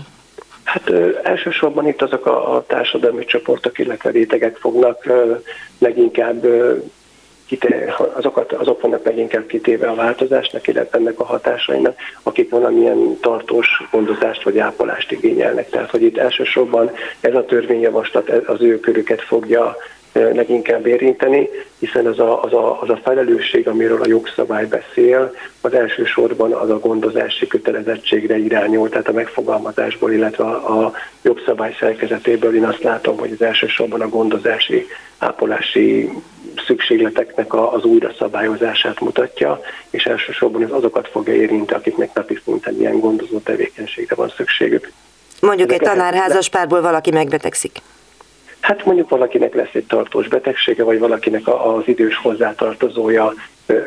[0.65, 5.35] Hát ö, elsősorban itt azok a, a társadalmi csoportok, illetve rétegek fognak ö,
[5.79, 6.77] leginkább ö,
[7.51, 13.83] kite, azokat, azok vannak leginkább kitéve a változásnak, illetve ennek a hatásainak, akik valamilyen tartós
[13.91, 15.71] gondozást vagy ápolást igényelnek.
[15.71, 16.91] Tehát, hogy itt elsősorban
[17.21, 19.77] ez a törvényjavaslat az ő körüket fogja
[20.13, 21.49] leginkább érinteni,
[21.79, 26.71] hiszen az a, az, a, az a felelősség, amiről a jogszabály beszél, az elsősorban az
[26.71, 30.93] a gondozási kötelezettségre irányul, tehát a megfogalmazásból, illetve a, a
[31.23, 34.87] jogszabály szerkezetéből én azt látom, hogy az elsősorban a gondozási,
[35.19, 36.11] ápolási
[36.67, 43.01] szükségleteknek az újra szabályozását mutatja, és elsősorban ez azokat fogja érinteni, akiknek napi szinten ilyen
[43.01, 44.93] gondozó tevékenységre van szükségük.
[45.41, 47.79] Mondjuk egy tanárházas párból valaki megbetegszik.
[48.61, 53.33] Hát mondjuk valakinek lesz egy tartós betegsége, vagy valakinek az idős hozzátartozója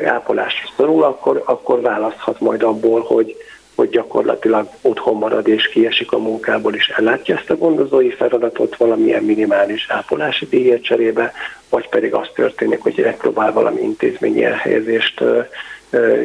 [0.04, 3.36] ápolásra szorul, akkor, akkor választhat majd abból, hogy,
[3.74, 9.22] hogy gyakorlatilag otthon marad és kiesik a munkából, és ellátja ezt a gondozói feladatot valamilyen
[9.22, 11.32] minimális ápolási díjért cserébe,
[11.68, 15.24] vagy pedig az történik, hogy megpróbál valami intézményi elhelyezést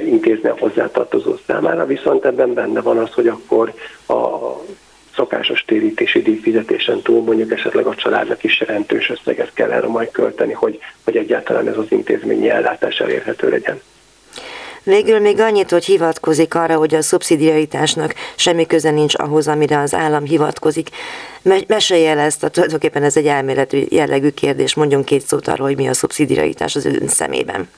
[0.06, 3.74] intézni a hozzátartozó számára, viszont ebben benne van az, hogy akkor
[4.08, 4.16] a
[5.20, 10.54] szokásos térítési díjfizetésen túl mondjuk esetleg a családnak is jelentős összeget kell erre majd költeni,
[10.54, 13.82] hogy, hogy egyáltalán ez az intézményi ellátás elérhető legyen.
[14.84, 19.94] Végül még annyit, hogy hivatkozik arra, hogy a szubszidiaritásnak semmi köze nincs ahhoz, amire az
[19.94, 20.90] állam hivatkozik.
[21.68, 25.88] Mesélje el ezt, tulajdonképpen ez egy elméletű jellegű kérdés, mondjon két szót arról, hogy mi
[25.88, 27.70] a szubszidiaritás az ön szemében.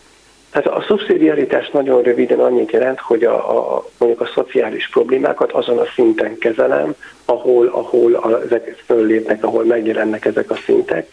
[0.52, 5.78] Hát a szubszidiaritás nagyon röviden annyit jelent, hogy a, a, mondjuk a szociális problémákat azon
[5.78, 6.96] a szinten kezelem,
[7.26, 11.10] ahol, ahol a, ezek föllépnek, ahol megjelennek ezek a szintek,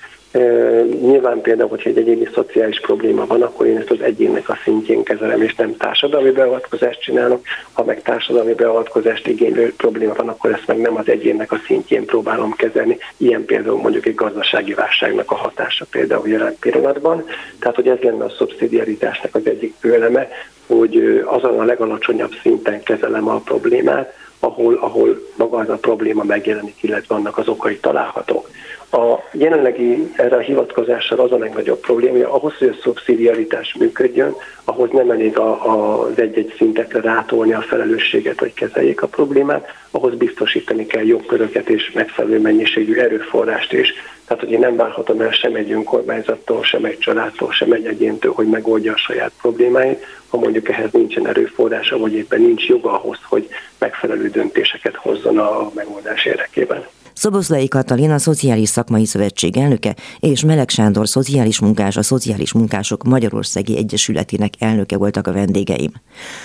[1.01, 5.03] Nyilván például, hogyha egy egyéni szociális probléma van, akkor én ezt az egyénnek a szintjén
[5.03, 7.45] kezelem, és nem társadalmi beavatkozást csinálok.
[7.72, 12.05] Ha meg társadalmi beavatkozást igénylő probléma van, akkor ezt meg nem az egyénnek a szintjén
[12.05, 12.99] próbálom kezelni.
[13.16, 17.24] Ilyen például mondjuk egy gazdasági válságnak a hatása például jelen pillanatban.
[17.59, 20.28] Tehát, hogy ez lenne a szubszidiaritásnak az egyik főeleme,
[20.66, 26.82] hogy azon a legalacsonyabb szinten kezelem a problémát, ahol, ahol maga az a probléma megjelenik,
[26.82, 28.49] illetve annak az okai találhatók.
[28.91, 34.34] A jelenlegi erre a hivatkozással az a legnagyobb probléma, ahhoz, hogy a szubszidiaritás működjön,
[34.64, 39.68] ahhoz nem elég a, a, az egy-egy szintekre rátolni a felelősséget, hogy kezeljék a problémát,
[39.91, 43.93] ahhoz biztosítani kell jogköröket és megfelelő mennyiségű erőforrást is.
[44.26, 48.32] Tehát, hogy én nem várhatom el sem egy önkormányzattól, sem egy családtól, sem egy egyéntől,
[48.32, 53.18] hogy megoldja a saját problémáit, ha mondjuk ehhez nincsen erőforrása, vagy éppen nincs joga ahhoz,
[53.28, 56.86] hogy megfelelő döntéseket hozzon a megoldás érdekében.
[57.19, 63.05] Szoboszlai Katalin a Szociális Szakmai Szövetség elnöke és Meleg Sándor szociális munkás a Szociális Munkások
[63.05, 65.93] Magyarországi Egyesületének elnöke voltak a vendégeim.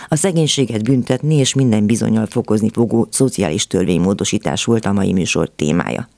[0.07, 6.09] A szegénységet büntetni és minden bizonyal fokozni fogó szociális törvénymódosítás volt a mai műsor témája.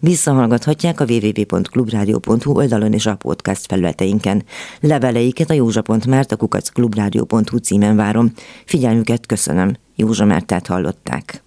[0.00, 4.44] Visszahallgathatják a www.clubradio.hu oldalon és a podcast felületeinken.
[4.80, 8.32] Leveleiket a józsa.márta.kukacclubradio.hu címen várom.
[8.64, 9.76] Figyelmüket köszönöm.
[9.96, 11.42] Józsa Mártát hallották.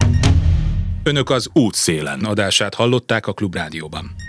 [1.06, 4.23] Önök az útszélen adását hallották a Klubrádióban.